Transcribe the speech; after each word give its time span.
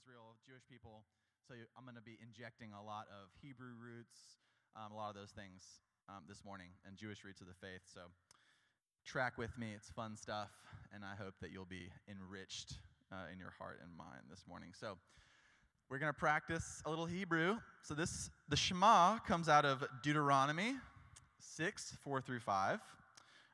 Israel, 0.00 0.32
Jewish 0.46 0.62
people. 0.70 1.04
So 1.46 1.52
I'm 1.76 1.84
going 1.84 1.96
to 1.96 2.00
be 2.00 2.16
injecting 2.24 2.72
a 2.72 2.82
lot 2.82 3.04
of 3.12 3.28
Hebrew 3.42 3.76
roots, 3.76 4.40
um, 4.74 4.92
a 4.92 4.96
lot 4.96 5.10
of 5.10 5.14
those 5.14 5.30
things 5.30 5.60
um, 6.08 6.24
this 6.26 6.42
morning, 6.42 6.68
and 6.86 6.96
Jewish 6.96 7.22
roots 7.22 7.42
of 7.42 7.48
the 7.48 7.58
faith. 7.60 7.84
So 7.92 8.00
track 9.04 9.36
with 9.36 9.52
me. 9.58 9.72
It's 9.76 9.90
fun 9.90 10.16
stuff, 10.16 10.48
and 10.94 11.04
I 11.04 11.22
hope 11.22 11.34
that 11.42 11.50
you'll 11.52 11.68
be 11.68 11.92
enriched 12.08 12.80
uh, 13.12 13.28
in 13.30 13.38
your 13.38 13.52
heart 13.58 13.80
and 13.82 13.94
mind 13.94 14.24
this 14.30 14.44
morning. 14.48 14.70
So 14.72 14.96
we're 15.90 15.98
going 15.98 16.12
to 16.12 16.18
practice 16.18 16.80
a 16.86 16.88
little 16.88 17.06
Hebrew. 17.06 17.58
So 17.82 17.92
this 17.92 18.30
the 18.48 18.56
Shema 18.56 19.18
comes 19.18 19.50
out 19.50 19.66
of 19.66 19.84
Deuteronomy 20.02 20.76
6, 21.40 21.96
4 22.02 22.22
through 22.22 22.40
5. 22.40 22.80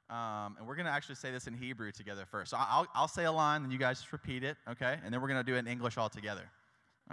Um, 0.08 0.56
and 0.58 0.66
we're 0.66 0.76
going 0.76 0.86
to 0.86 0.92
actually 0.92 1.16
say 1.16 1.32
this 1.32 1.48
in 1.48 1.54
Hebrew 1.54 1.90
together 1.90 2.26
first. 2.30 2.52
So 2.52 2.56
I'll, 2.60 2.86
I'll 2.94 3.08
say 3.08 3.24
a 3.24 3.32
line, 3.32 3.64
and 3.64 3.72
you 3.72 3.78
guys 3.78 3.98
just 3.98 4.12
repeat 4.12 4.44
it, 4.44 4.56
okay? 4.70 4.98
And 5.04 5.12
then 5.12 5.20
we're 5.20 5.28
going 5.28 5.44
to 5.44 5.50
do 5.50 5.56
it 5.56 5.58
in 5.58 5.66
English 5.66 5.96
all 5.96 6.08
together, 6.08 6.48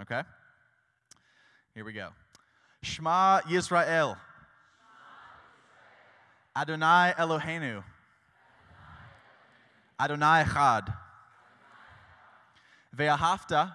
okay? 0.00 0.22
Here 1.74 1.84
we 1.84 1.92
go. 1.92 2.10
Shema 2.82 3.40
Yisrael. 3.40 4.16
Adonai 6.56 7.14
Eloheinu. 7.18 7.82
Adonai 9.98 10.44
Echad. 10.44 10.94
Ve'ahavta 12.96 13.74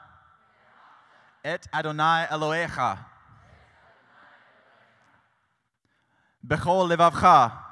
et 1.43 1.67
Adonai 1.73 2.27
Elohecha. 2.31 2.99
Bechol 6.47 6.88
levavcha. 6.89 7.68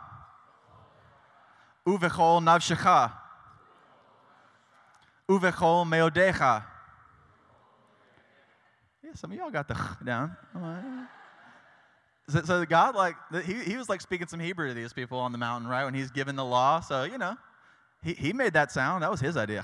Uvechol 1.87 2.41
navshecha. 2.43 3.13
Uvechol 5.29 5.85
meodecha. 5.87 6.65
Yeah, 9.03 9.13
some 9.15 9.31
of 9.31 9.37
y'all 9.37 9.49
got 9.49 9.69
the 9.69 9.77
down. 10.03 10.35
Eh. 10.53 11.05
So, 12.29 12.41
so 12.41 12.65
God, 12.65 12.93
like, 12.93 13.15
he, 13.45 13.53
he 13.53 13.77
was 13.77 13.87
like 13.87 14.01
speaking 14.01 14.27
some 14.27 14.41
Hebrew 14.41 14.67
to 14.67 14.73
these 14.73 14.91
people 14.91 15.17
on 15.17 15.31
the 15.31 15.37
mountain, 15.37 15.69
right? 15.69 15.85
When 15.85 15.93
he's 15.93 16.11
given 16.11 16.35
the 16.35 16.43
law. 16.43 16.81
So, 16.81 17.03
you 17.03 17.17
know, 17.17 17.37
he, 18.03 18.13
he 18.13 18.33
made 18.33 18.51
that 18.53 18.69
sound. 18.69 19.03
That 19.03 19.11
was 19.11 19.21
his 19.21 19.37
idea. 19.37 19.61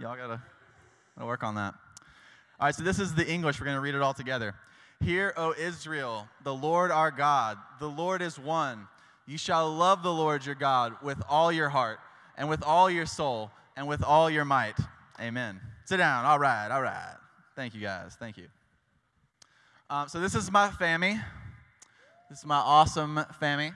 y'all 0.00 0.16
got 0.16 0.40
to 1.18 1.26
work 1.26 1.42
on 1.42 1.56
that. 1.56 1.74
All 2.60 2.66
right, 2.66 2.74
so 2.74 2.84
this 2.84 3.00
is 3.00 3.14
the 3.14 3.26
English. 3.26 3.58
We're 3.58 3.66
going 3.66 3.76
to 3.76 3.80
read 3.80 3.96
it 3.96 4.00
all 4.00 4.14
together. 4.14 4.54
Hear, 5.00 5.34
O 5.36 5.54
Israel, 5.58 6.28
the 6.44 6.54
Lord 6.54 6.92
our 6.92 7.10
God, 7.10 7.58
the 7.80 7.88
Lord 7.88 8.22
is 8.22 8.38
one. 8.38 8.86
You 9.26 9.38
shall 9.38 9.72
love 9.72 10.02
the 10.02 10.12
Lord 10.12 10.44
your 10.44 10.54
God 10.54 10.94
with 11.02 11.22
all 11.28 11.50
your 11.50 11.68
heart, 11.68 11.98
and 12.36 12.48
with 12.48 12.62
all 12.62 12.90
your 12.90 13.06
soul, 13.06 13.50
and 13.76 13.88
with 13.88 14.02
all 14.02 14.28
your 14.28 14.44
might. 14.44 14.76
Amen. 15.20 15.60
Sit 15.84 15.96
down. 15.96 16.24
All 16.24 16.38
right, 16.38 16.70
all 16.70 16.82
right. 16.82 17.16
Thank 17.56 17.74
you, 17.74 17.80
guys. 17.80 18.16
Thank 18.18 18.36
you. 18.36 18.48
Um, 19.88 20.08
so, 20.08 20.20
this 20.20 20.34
is 20.34 20.50
my 20.50 20.70
family. 20.70 21.18
This 22.28 22.40
is 22.40 22.46
my 22.46 22.56
awesome 22.56 23.20
family. 23.38 23.72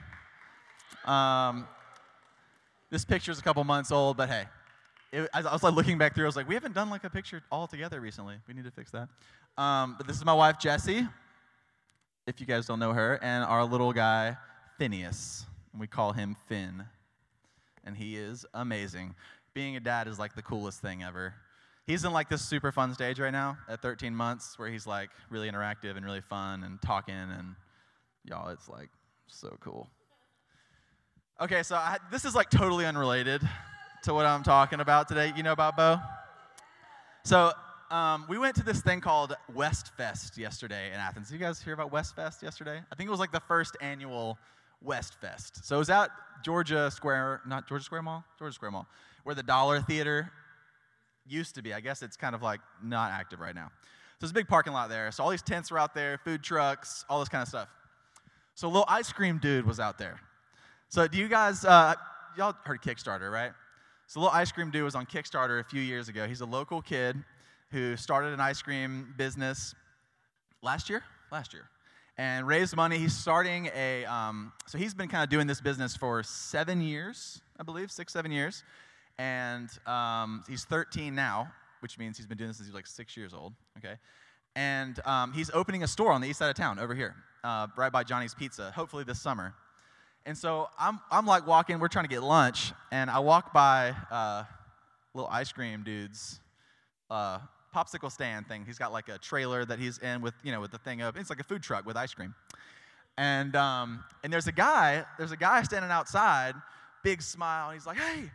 Um, 1.05 1.67
this 2.91 3.05
picture 3.05 3.31
is 3.31 3.39
a 3.39 3.43
couple 3.43 3.63
months 3.63 3.91
old, 3.91 4.17
but 4.17 4.29
hey, 4.29 4.45
it, 5.11 5.29
I 5.33 5.41
was 5.41 5.63
like 5.63 5.73
looking 5.73 5.97
back 5.97 6.13
through. 6.13 6.25
I 6.25 6.27
was 6.27 6.35
like, 6.35 6.47
we 6.47 6.55
haven't 6.55 6.73
done 6.73 6.89
like 6.89 7.03
a 7.03 7.09
picture 7.09 7.41
all 7.51 7.67
together 7.67 7.99
recently. 8.01 8.35
We 8.47 8.53
need 8.53 8.65
to 8.65 8.71
fix 8.71 8.91
that. 8.91 9.09
Um, 9.57 9.95
but 9.97 10.07
this 10.07 10.15
is 10.15 10.25
my 10.25 10.33
wife 10.33 10.59
Jessie, 10.59 11.07
if 12.27 12.39
you 12.39 12.45
guys 12.45 12.65
don't 12.65 12.79
know 12.79 12.93
her, 12.93 13.19
and 13.21 13.43
our 13.43 13.63
little 13.63 13.93
guy 13.93 14.37
Phineas. 14.79 15.45
And 15.73 15.81
we 15.81 15.87
call 15.87 16.13
him 16.13 16.35
Finn, 16.47 16.85
and 17.83 17.95
he 17.95 18.15
is 18.15 18.45
amazing. 18.53 19.13
Being 19.53 19.75
a 19.75 19.79
dad 19.79 20.07
is 20.07 20.17
like 20.17 20.35
the 20.35 20.41
coolest 20.41 20.81
thing 20.81 21.03
ever. 21.03 21.35
He's 21.85 22.05
in 22.05 22.13
like 22.13 22.29
this 22.29 22.41
super 22.41 22.71
fun 22.71 22.93
stage 22.93 23.19
right 23.19 23.31
now 23.31 23.57
at 23.67 23.81
13 23.81 24.15
months, 24.15 24.57
where 24.57 24.69
he's 24.69 24.87
like 24.87 25.09
really 25.29 25.51
interactive 25.51 25.97
and 25.97 26.05
really 26.05 26.21
fun 26.21 26.63
and 26.63 26.81
talking, 26.81 27.13
and 27.13 27.55
y'all, 28.23 28.49
it's 28.49 28.69
like 28.69 28.89
so 29.27 29.57
cool. 29.59 29.89
Okay, 31.41 31.61
so 31.61 31.75
I, 31.75 31.97
this 32.09 32.25
is 32.25 32.33
like 32.33 32.49
totally 32.49 32.85
unrelated 32.85 33.41
to 34.03 34.13
what 34.13 34.25
I'm 34.25 34.43
talking 34.43 34.79
about 34.79 35.07
today. 35.07 35.33
You 35.35 35.43
know 35.43 35.51
about 35.51 35.75
Bo? 35.75 35.97
So 37.25 37.51
um, 37.91 38.25
we 38.29 38.37
went 38.37 38.55
to 38.55 38.63
this 38.63 38.81
thing 38.81 39.01
called 39.01 39.35
West 39.53 39.91
Fest 39.97 40.37
yesterday 40.37 40.87
in 40.87 40.95
Athens. 40.95 41.27
Did 41.27 41.33
you 41.33 41.39
guys 41.39 41.61
hear 41.61 41.73
about 41.73 41.91
West 41.91 42.15
Fest 42.15 42.41
yesterday? 42.41 42.79
I 42.91 42.95
think 42.95 43.07
it 43.07 43.11
was 43.11 43.19
like 43.19 43.31
the 43.31 43.41
first 43.41 43.75
annual 43.81 44.37
West 44.81 45.15
Fest. 45.19 45.65
So 45.65 45.75
it 45.75 45.79
was 45.79 45.89
at 45.89 46.09
Georgia 46.43 46.89
Square, 46.91 47.41
not 47.45 47.67
Georgia 47.67 47.83
Square 47.83 48.03
Mall, 48.03 48.23
Georgia 48.37 48.53
Square 48.53 48.71
Mall, 48.71 48.87
where 49.23 49.35
the 49.35 49.43
Dollar 49.43 49.81
Theater 49.81 50.31
used 51.27 51.55
to 51.55 51.61
be. 51.61 51.73
I 51.73 51.79
guess 51.79 52.01
it's 52.01 52.17
kind 52.17 52.33
of 52.35 52.41
like 52.41 52.59
not 52.83 53.11
active 53.11 53.39
right 53.39 53.55
now. 53.55 53.71
So 53.83 54.25
there's 54.25 54.31
a 54.31 54.35
big 54.35 54.47
parking 54.47 54.73
lot 54.73 54.89
there. 54.89 55.11
So 55.11 55.23
all 55.23 55.29
these 55.29 55.41
tents 55.41 55.71
were 55.71 55.79
out 55.79 55.93
there, 55.93 56.17
food 56.23 56.43
trucks, 56.43 57.05
all 57.09 57.19
this 57.19 57.29
kind 57.29 57.41
of 57.41 57.47
stuff. 57.47 57.69
So 58.55 58.67
a 58.67 58.69
little 58.69 58.85
ice 58.87 59.11
cream 59.11 59.37
dude 59.37 59.65
was 59.65 59.79
out 59.79 59.97
there. 59.97 60.19
So 60.89 61.07
do 61.07 61.17
you 61.17 61.27
guys, 61.27 61.63
uh, 61.63 61.93
y'all 62.37 62.55
heard 62.65 62.81
Kickstarter, 62.81 63.31
right? 63.31 63.51
So 64.07 64.19
a 64.19 64.21
little 64.21 64.35
ice 64.35 64.51
cream 64.51 64.71
dude 64.71 64.83
was 64.83 64.95
on 64.95 65.05
Kickstarter 65.05 65.59
a 65.59 65.63
few 65.63 65.81
years 65.81 66.09
ago. 66.09 66.27
He's 66.27 66.41
a 66.41 66.45
local 66.45 66.81
kid 66.81 67.15
who 67.71 67.95
started 67.95 68.33
an 68.33 68.39
ice 68.39 68.61
cream 68.61 69.13
business 69.17 69.75
last 70.61 70.89
year, 70.89 71.03
last 71.31 71.53
year, 71.53 71.69
and 72.19 72.45
raised 72.45 72.75
money. 72.75 72.97
He's 72.97 73.15
starting 73.15 73.69
a, 73.73 74.03
um, 74.03 74.51
so 74.67 74.77
he's 74.77 74.93
been 74.93 75.07
kind 75.07 75.23
of 75.23 75.29
doing 75.29 75.47
this 75.47 75.61
business 75.61 75.95
for 75.95 76.21
seven 76.21 76.81
years, 76.81 77.39
I 77.57 77.63
believe, 77.63 77.89
six, 77.89 78.11
seven 78.11 78.29
years. 78.29 78.61
And 79.17 79.69
um, 79.87 80.43
he's 80.49 80.65
13 80.65 81.15
now, 81.15 81.49
which 81.79 81.97
means 81.97 82.17
he's 82.17 82.27
been 82.27 82.37
doing 82.37 82.49
this 82.49 82.57
since 82.57 82.67
he 82.67 82.71
was 82.71 82.75
like 82.75 82.87
six 82.87 83.15
years 83.15 83.33
old, 83.33 83.53
okay? 83.77 83.95
And 84.53 84.99
um, 85.07 85.31
he's 85.31 85.49
opening 85.53 85.83
a 85.83 85.87
store 85.87 86.11
on 86.11 86.19
the 86.19 86.27
east 86.27 86.39
side 86.39 86.49
of 86.49 86.57
town 86.57 86.77
over 86.77 86.93
here, 86.93 87.15
uh, 87.45 87.67
right 87.77 87.91
by 87.91 88.03
Johnny's 88.03 88.33
Pizza, 88.33 88.69
hopefully 88.71 89.05
this 89.05 89.21
summer. 89.21 89.53
And 90.25 90.37
so 90.37 90.67
I'm, 90.77 90.99
I'm 91.09 91.25
like 91.25 91.47
walking, 91.47 91.79
we're 91.79 91.87
trying 91.87 92.03
to 92.03 92.09
get 92.09 92.21
lunch, 92.21 92.73
and 92.91 93.09
I 93.09 93.19
walk 93.19 93.53
by 93.53 93.95
uh, 94.11 94.43
little 95.13 95.29
ice 95.31 95.53
cream 95.53 95.83
dude's 95.83 96.41
uh, 97.09 97.39
popsicle 97.75 98.11
stand 98.11 98.47
thing. 98.47 98.63
He's 98.65 98.77
got 98.77 98.91
like 98.91 99.09
a 99.09 99.17
trailer 99.17 99.65
that 99.65 99.79
he's 99.79 99.97
in 99.99 100.21
with, 100.21 100.33
you 100.43 100.51
know, 100.51 100.61
with 100.61 100.71
the 100.71 100.77
thing 100.79 101.01
up. 101.01 101.17
It's 101.17 101.29
like 101.29 101.39
a 101.39 101.43
food 101.43 101.63
truck 101.63 101.85
with 101.85 101.95
ice 101.95 102.13
cream. 102.13 102.33
And, 103.17 103.55
um, 103.55 104.03
and 104.23 104.31
there's 104.31 104.47
a 104.47 104.51
guy, 104.51 105.03
there's 105.17 105.31
a 105.31 105.37
guy 105.37 105.61
standing 105.63 105.91
outside, 105.91 106.55
big 107.03 107.21
smile, 107.21 107.69
and 107.69 107.77
he's 107.77 107.85
like, 107.85 107.97
hey, 107.97 108.31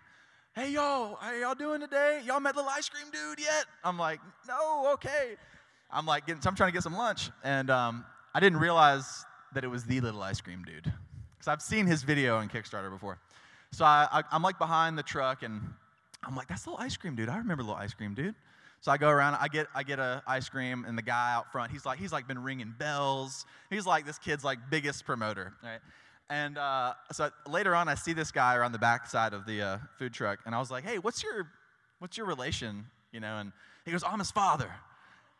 hey, 0.55 0.71
y'all, 0.71 1.17
how 1.17 1.33
y'all 1.33 1.55
doing 1.55 1.81
today? 1.81 2.21
Y'all 2.25 2.41
met 2.41 2.55
little 2.55 2.71
ice 2.71 2.89
cream 2.89 3.06
dude 3.11 3.41
yet? 3.41 3.65
I'm 3.83 3.99
like, 3.99 4.21
no, 4.47 4.93
okay. 4.95 5.37
I'm 5.91 6.06
like, 6.06 6.27
getting, 6.27 6.43
I'm 6.47 6.55
trying 6.55 6.69
to 6.69 6.72
get 6.72 6.83
some 6.83 6.97
lunch. 6.97 7.31
And 7.43 7.71
um, 7.71 8.05
I 8.34 8.41
didn't 8.41 8.59
realize 8.59 9.25
that 9.55 9.65
it 9.65 9.69
was 9.69 9.84
the 9.84 10.01
little 10.01 10.22
ice 10.22 10.41
cream 10.41 10.65
dude 10.65 10.84
because 10.84 11.49
I've 11.49 11.62
seen 11.62 11.87
his 11.87 12.03
video 12.03 12.37
on 12.37 12.49
Kickstarter 12.49 12.91
before. 12.91 13.19
So 13.71 13.84
I, 13.84 14.06
I, 14.12 14.22
I'm 14.31 14.43
like 14.43 14.59
behind 14.59 14.99
the 14.99 15.03
truck, 15.03 15.43
and 15.43 15.61
I'm 16.25 16.37
like, 16.37 16.49
that's 16.49 16.66
little 16.66 16.81
ice 16.81 16.97
cream 16.97 17.15
dude. 17.16 17.28
I 17.28 17.39
remember 17.39 17.62
little 17.62 17.77
ice 17.77 17.95
cream 17.95 18.15
dude. 18.15 18.34
So 18.84 18.93
I 18.93 18.99
go 18.99 19.09
around, 19.09 19.39
I 19.41 19.49
get 19.49 19.67
I 19.75 19.83
get 19.83 19.99
a 19.99 20.22
ice 20.27 20.47
cream, 20.47 20.84
and 20.87 20.99
the 20.99 21.03
guy 21.03 21.33
out 21.33 21.50
front, 21.50 21.72
he's 21.72 21.87
like 21.87 21.99
he's 21.99 22.12
like 22.12 22.28
been 22.28 22.43
ringing 22.43 22.75
bells. 22.78 23.47
He's 23.71 23.87
like 23.87 24.05
this 24.05 24.19
kid's 24.19 24.45
like 24.45 24.59
biggest 24.69 25.06
promoter, 25.06 25.55
right? 25.62 25.81
And 26.28 26.59
uh, 26.59 26.93
so 27.11 27.31
later 27.49 27.75
on, 27.75 27.89
I 27.89 27.95
see 27.95 28.12
this 28.12 28.31
guy 28.31 28.56
around 28.56 28.72
the 28.72 28.78
back 28.78 29.06
side 29.06 29.33
of 29.33 29.47
the 29.47 29.62
uh, 29.62 29.78
food 29.99 30.12
truck, 30.12 30.41
and 30.45 30.55
I 30.55 30.59
was 30.59 30.71
like, 30.71 30.84
hey, 30.84 30.99
what's 30.99 31.22
your 31.22 31.49
what's 31.99 32.19
your 32.19 32.27
relation, 32.27 32.84
you 33.11 33.21
know? 33.21 33.39
And 33.39 33.53
he 33.87 33.91
goes, 33.91 34.05
I'm 34.05 34.19
his 34.19 34.31
father. 34.31 34.71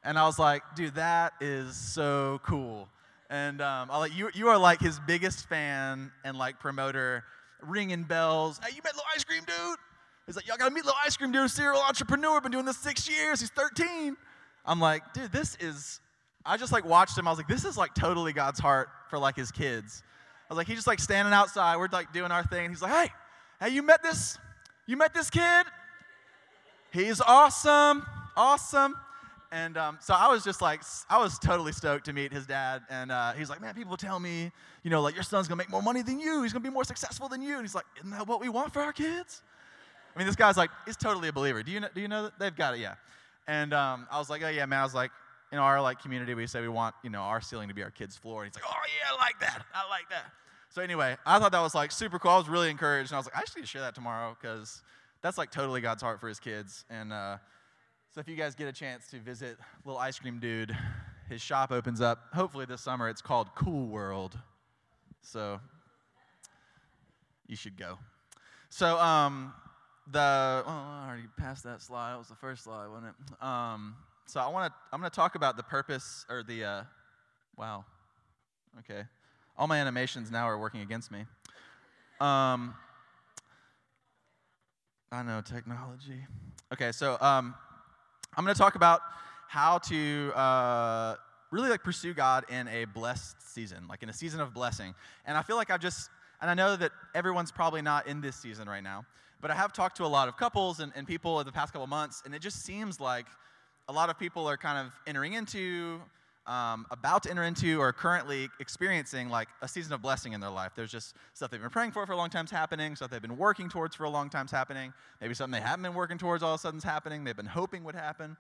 And 0.03 0.19
I 0.19 0.25
was 0.25 0.39
like, 0.39 0.63
dude, 0.75 0.95
that 0.95 1.35
is 1.39 1.77
so 1.77 2.41
cool. 2.47 2.89
And 3.29 3.61
um, 3.61 3.91
I'll 3.91 4.01
let 4.01 4.15
you, 4.15 4.31
you 4.33 4.49
are 4.49 4.57
like 4.57 4.81
his 4.81 4.99
biggest 5.07 5.49
fan 5.51 6.13
and 6.25 6.39
like 6.39 6.61
promoter, 6.61 7.25
ringing 7.61 8.05
bells. 8.05 8.59
Hey, 8.65 8.75
you 8.75 8.81
met 8.83 8.95
little 8.95 9.05
ice 9.15 9.23
cream 9.25 9.43
dude? 9.47 9.77
He's 10.27 10.37
like, 10.37 10.47
y'all 10.47 10.57
gotta 10.57 10.71
meet 10.71 10.85
little 10.85 10.99
ice 11.05 11.17
cream 11.17 11.33
dude, 11.33 11.51
serial 11.51 11.81
entrepreneur, 11.83 12.41
been 12.41 12.53
doing 12.53 12.65
this 12.65 12.79
six 12.79 13.09
years. 13.09 13.41
He's 13.41 13.51
13. 13.51 14.17
I'm 14.65 14.81
like, 14.81 15.13
dude, 15.13 15.33
this 15.33 15.57
is. 15.61 16.01
I 16.47 16.57
just 16.57 16.73
like 16.73 16.85
watched 16.85 17.17
him. 17.17 17.27
I 17.27 17.31
was 17.31 17.39
like, 17.39 17.49
this 17.49 17.65
is 17.65 17.77
like 17.77 17.95
totally 17.95 18.33
God's 18.33 18.61
heart 18.61 18.89
for 19.09 19.19
like 19.19 19.37
his 19.37 19.51
kids. 19.51 20.03
I 20.49 20.53
was 20.53 20.59
like, 20.59 20.67
he's 20.67 20.77
just 20.77 20.87
like 20.87 21.01
standing 21.01 21.33
outside. 21.33 21.77
We're 21.77 21.89
like 21.91 22.13
doing 22.13 22.31
our 22.31 22.45
thing. 22.45 22.71
He's 22.71 22.83
like, 22.83 22.93
hey, 22.93 23.13
hey, 23.61 23.75
you 23.75 23.83
met 23.83 24.03
this? 24.03 24.39
You 24.87 24.97
met 24.97 25.15
this 25.15 25.31
kid? 25.31 25.67
He's 26.93 27.21
awesome, 27.21 28.05
awesome. 28.37 28.95
And 29.51 29.77
um, 29.77 29.99
so 30.01 30.15
I 30.15 30.29
was 30.29 30.45
just 30.45 30.61
like, 30.61 30.83
I 31.09 31.19
was 31.19 31.39
totally 31.39 31.73
stoked 31.73 32.07
to 32.07 32.13
meet 32.13 32.33
his 32.33 32.45
dad. 32.47 32.83
And 32.91 33.11
uh, 33.11 33.33
he's 33.33 33.49
like, 33.49 33.61
man, 33.61 33.75
people 33.75 33.97
tell 33.97 34.21
me, 34.21 34.51
you 34.83 34.91
know, 34.91 35.01
like 35.01 35.15
your 35.15 35.23
son's 35.23 35.49
gonna 35.49 35.59
make 35.59 35.71
more 35.71 35.83
money 35.83 36.03
than 36.03 36.19
you. 36.19 36.43
He's 36.43 36.53
gonna 36.53 36.63
be 36.63 36.71
more 36.71 36.85
successful 36.85 37.29
than 37.29 37.41
you. 37.41 37.55
And 37.55 37.63
he's 37.63 37.75
like, 37.75 37.85
isn't 37.99 38.11
that 38.11 38.27
what 38.27 38.41
we 38.41 38.49
want 38.49 38.73
for 38.73 38.83
our 38.83 38.93
kids? 38.93 39.43
I 40.15 40.19
mean, 40.19 40.27
this 40.27 40.37
guy's 40.37 40.57
like, 40.57 40.71
he's 40.87 40.97
totally 40.97 41.29
a 41.29 41.33
believer. 41.33 41.63
Do 41.63 41.73
you 41.73 41.81
know, 41.81 41.89
do 41.95 42.01
you 42.01 42.09
know 42.09 42.25
that? 42.25 42.39
They've 42.39 42.55
got 42.55 42.75
it, 42.75 42.81
yeah. 42.81 42.95
And 43.47 43.75
um, 43.75 44.07
I 44.11 44.19
was 44.19 44.31
like, 44.31 44.43
oh 44.43 44.49
yeah, 44.49 44.67
man. 44.67 44.81
I 44.81 44.85
was 44.85 44.95
like, 44.95 45.11
in 45.53 45.59
our 45.59 45.81
like 45.81 46.01
community, 46.01 46.35
we 46.35 46.47
say 46.47 46.61
we 46.61 46.69
want, 46.69 46.95
you 47.03 47.11
know, 47.11 47.21
our 47.21 47.41
ceiling 47.41 47.69
to 47.69 47.75
be 47.75 47.83
our 47.83 47.91
kid's 47.91 48.17
floor. 48.17 48.43
And 48.43 48.53
he's 48.53 48.61
like, 48.61 48.69
oh 48.69 48.83
yeah, 48.87 49.15
I 49.15 49.25
like 49.25 49.39
that. 49.41 49.65
I 49.75 49.89
like 49.89 50.09
that. 50.11 50.25
So 50.71 50.83
anyway, 50.83 51.17
I 51.25 51.39
thought 51.39 51.53
that 51.53 51.61
was 51.61 51.75
like 51.75 51.93
super 51.93 52.19
cool. 52.19 52.33
I 52.33 52.39
was 52.39 52.49
really 52.49 52.71
encouraged. 52.71 53.11
And 53.11 53.17
I 53.17 53.19
was 53.19 53.27
like, 53.27 53.37
I 53.37 53.61
to 53.61 53.67
share 53.67 53.83
that 53.83 53.95
tomorrow 53.95 54.37
because 54.41 54.83
that's 55.23 55.39
like 55.39 55.53
totally 55.53 55.81
God's 55.81 56.03
heart 56.03 56.21
for 56.21 56.29
his 56.29 56.41
kids. 56.41 56.85
And 56.91 57.13
uh, 57.13 57.37
So 58.15 58.21
if 58.21 58.29
you 58.29 58.37
guys 58.37 58.55
get 58.55 58.69
a 58.69 58.73
chance 58.73 59.09
to 59.09 59.19
visit 59.19 59.57
Little 59.85 59.99
Ice 59.99 60.21
Cream 60.21 60.39
Dude, 60.39 60.77
his 61.29 61.41
shop 61.41 61.73
opens 61.73 62.01
up 62.01 62.21
hopefully 62.33 62.65
this 62.65 62.81
summer. 62.81 63.09
It's 63.09 63.21
called 63.21 63.49
Cool 63.57 63.89
World. 63.89 64.39
So 65.21 65.59
you 67.49 67.57
should 67.57 67.77
go. 67.77 67.99
So 68.71 68.97
um, 69.01 69.53
the 70.11 70.63
oh, 70.67 70.71
I 70.71 71.07
already 71.09 71.29
passed 71.37 71.65
that 71.65 71.83
slide. 71.83 72.13
That 72.13 72.19
was 72.19 72.29
the 72.29 72.35
first 72.37 72.65
slide, 72.65 72.89
wasn't 72.89 73.15
it? 73.15 73.45
Um, 73.45 73.97
so 74.27 74.41
I 74.41 74.49
want 74.49 74.73
to 74.73 74.79
I'm 74.93 75.01
going 75.01 75.11
to 75.11 75.15
talk 75.15 75.35
about 75.35 75.57
the 75.57 75.63
purpose 75.63 76.27
or 76.29 76.43
the 76.43 76.65
uh, 76.65 76.83
wow. 77.57 77.85
Okay, 78.81 79.03
all 79.57 79.67
my 79.67 79.79
animations 79.79 80.31
now 80.31 80.49
are 80.49 80.59
working 80.59 80.81
against 80.81 81.11
me. 81.11 81.21
Um, 82.21 82.75
I 85.13 85.23
know 85.23 85.41
technology. 85.41 86.27
Okay, 86.73 86.91
so 86.91 87.17
um, 87.21 87.55
I'm 88.37 88.45
going 88.45 88.55
to 88.55 88.59
talk 88.59 88.75
about 88.75 89.01
how 89.47 89.79
to 89.79 90.33
uh, 90.35 91.15
really 91.53 91.69
like 91.69 91.85
pursue 91.85 92.15
God 92.15 92.45
in 92.49 92.67
a 92.69 92.85
blessed 92.85 93.37
season, 93.55 93.87
like 93.89 94.03
in 94.03 94.09
a 94.09 94.13
season 94.13 94.41
of 94.41 94.53
blessing. 94.53 94.95
And 95.25 95.37
I 95.39 95.43
feel 95.43 95.55
like 95.55 95.71
I've 95.71 95.81
just, 95.81 96.11
and 96.41 96.51
I 96.51 96.55
know 96.55 96.75
that 96.75 96.91
everyone's 97.15 97.53
probably 97.53 97.81
not 97.81 98.09
in 98.09 98.21
this 98.21 98.35
season 98.35 98.69
right 98.69 98.83
now, 98.83 99.07
but 99.41 99.51
I 99.51 99.55
have 99.55 99.73
talked 99.73 99.97
to 99.99 100.05
a 100.05 100.07
lot 100.07 100.29
of 100.29 100.37
couples 100.37 100.81
and, 100.81 100.93
and 100.95 101.07
people 101.07 101.41
in 101.41 101.47
the 101.47 101.53
past 101.53 101.73
couple 101.73 101.87
months, 101.87 102.23
and 102.25 102.35
it 102.35 102.41
just 102.41 102.65
seems 102.65 103.01
like 103.01 103.27
a 103.89 103.93
lot 103.93 104.11
of 104.11 104.19
people 104.19 104.49
are 104.49 104.57
kind 104.57 104.87
of 104.87 104.93
entering 105.07 105.35
into 105.35 106.01
um, 106.47 106.85
about 106.91 107.23
to 107.23 107.31
enter 107.31 107.45
into 107.45 107.81
or 107.81 107.93
currently 107.93 108.51
experiencing 108.61 109.31
like 109.31 109.49
a 109.63 109.69
season 109.69 109.93
of 109.95 110.03
blessing 110.03 110.35
in 110.35 110.41
their 110.41 110.51
life. 110.51 110.73
There's 110.77 110.93
just 110.93 111.15
stuff 111.33 111.51
they've 111.51 111.61
been 111.61 111.71
praying 111.71 111.93
for 111.93 112.05
for 112.05 112.13
a 112.13 112.17
long 112.17 112.29
time 112.29 112.41
time's 112.45 112.51
happening, 112.51 112.97
stuff 112.97 113.11
they've 113.11 113.23
been 113.23 113.39
working 113.39 113.69
towards 113.69 113.97
for 113.97 114.05
a 114.05 114.11
long 114.11 114.29
time 114.29 114.41
time's 114.41 114.51
happening, 114.51 114.93
maybe 115.21 115.33
something 115.33 115.59
they 115.59 115.67
haven't 115.67 115.83
been 115.83 115.95
working 115.95 116.19
towards 116.19 116.43
all 116.43 116.55
of 116.55 116.61
a 116.61 116.61
sudden 116.61 116.81
sudden's 116.81 116.93
happening, 116.93 117.25
they've 117.25 117.37
been 117.37 117.47
hoping 117.47 117.83
would 117.85 117.95
happen. 117.95 118.37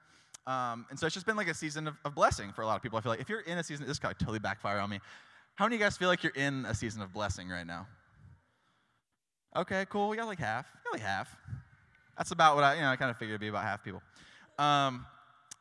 Um, 0.46 0.84
and 0.90 0.98
so 0.98 1.06
it's 1.06 1.14
just 1.14 1.24
been 1.24 1.36
like 1.36 1.48
a 1.48 1.54
season 1.54 1.88
of, 1.88 1.94
of, 2.04 2.14
blessing 2.14 2.52
for 2.52 2.60
a 2.60 2.66
lot 2.66 2.76
of 2.76 2.82
people. 2.82 2.98
I 2.98 3.00
feel 3.00 3.12
like 3.12 3.20
if 3.20 3.30
you're 3.30 3.40
in 3.40 3.56
a 3.56 3.64
season, 3.64 3.86
this 3.86 3.98
guy 3.98 4.12
totally 4.12 4.38
backfire 4.38 4.78
on 4.78 4.90
me. 4.90 5.00
How 5.54 5.64
many 5.64 5.76
of 5.76 5.80
you 5.80 5.86
guys 5.86 5.96
feel 5.96 6.08
like 6.08 6.22
you're 6.22 6.34
in 6.34 6.66
a 6.66 6.74
season 6.74 7.00
of 7.00 7.14
blessing 7.14 7.48
right 7.48 7.66
now? 7.66 7.86
Okay, 9.56 9.86
cool. 9.88 10.08
We 10.08 10.16
got 10.16 10.26
like 10.26 10.38
half. 10.38 10.66
got 10.84 10.92
like 10.92 11.02
half. 11.02 11.36
That's 12.18 12.30
about 12.30 12.56
what 12.56 12.64
I, 12.64 12.74
you 12.74 12.80
know, 12.80 12.90
I 12.90 12.96
kind 12.96 13.10
of 13.10 13.16
figured 13.16 13.34
it'd 13.34 13.40
be 13.40 13.48
about 13.48 13.64
half 13.64 13.82
people. 13.84 14.02
Um, 14.58 15.06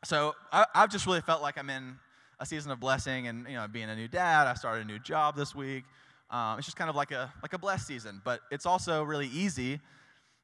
so 0.04 0.34
I, 0.52 0.66
I've 0.74 0.90
just 0.90 1.06
really 1.06 1.20
felt 1.20 1.42
like 1.42 1.58
I'm 1.58 1.70
in 1.70 1.96
a 2.40 2.46
season 2.46 2.70
of 2.70 2.80
blessing 2.80 3.26
and 3.26 3.46
you 3.48 3.54
know 3.54 3.66
being 3.68 3.88
a 3.88 3.96
new 3.96 4.08
dad 4.08 4.46
i 4.46 4.54
started 4.54 4.84
a 4.84 4.86
new 4.86 4.98
job 4.98 5.36
this 5.36 5.54
week 5.54 5.84
um, 6.30 6.58
it's 6.58 6.66
just 6.66 6.76
kind 6.76 6.90
of 6.90 6.96
like 6.96 7.12
a 7.12 7.32
like 7.42 7.52
a 7.52 7.58
blessed 7.58 7.86
season 7.86 8.20
but 8.24 8.40
it's 8.50 8.66
also 8.66 9.02
really 9.02 9.28
easy 9.28 9.80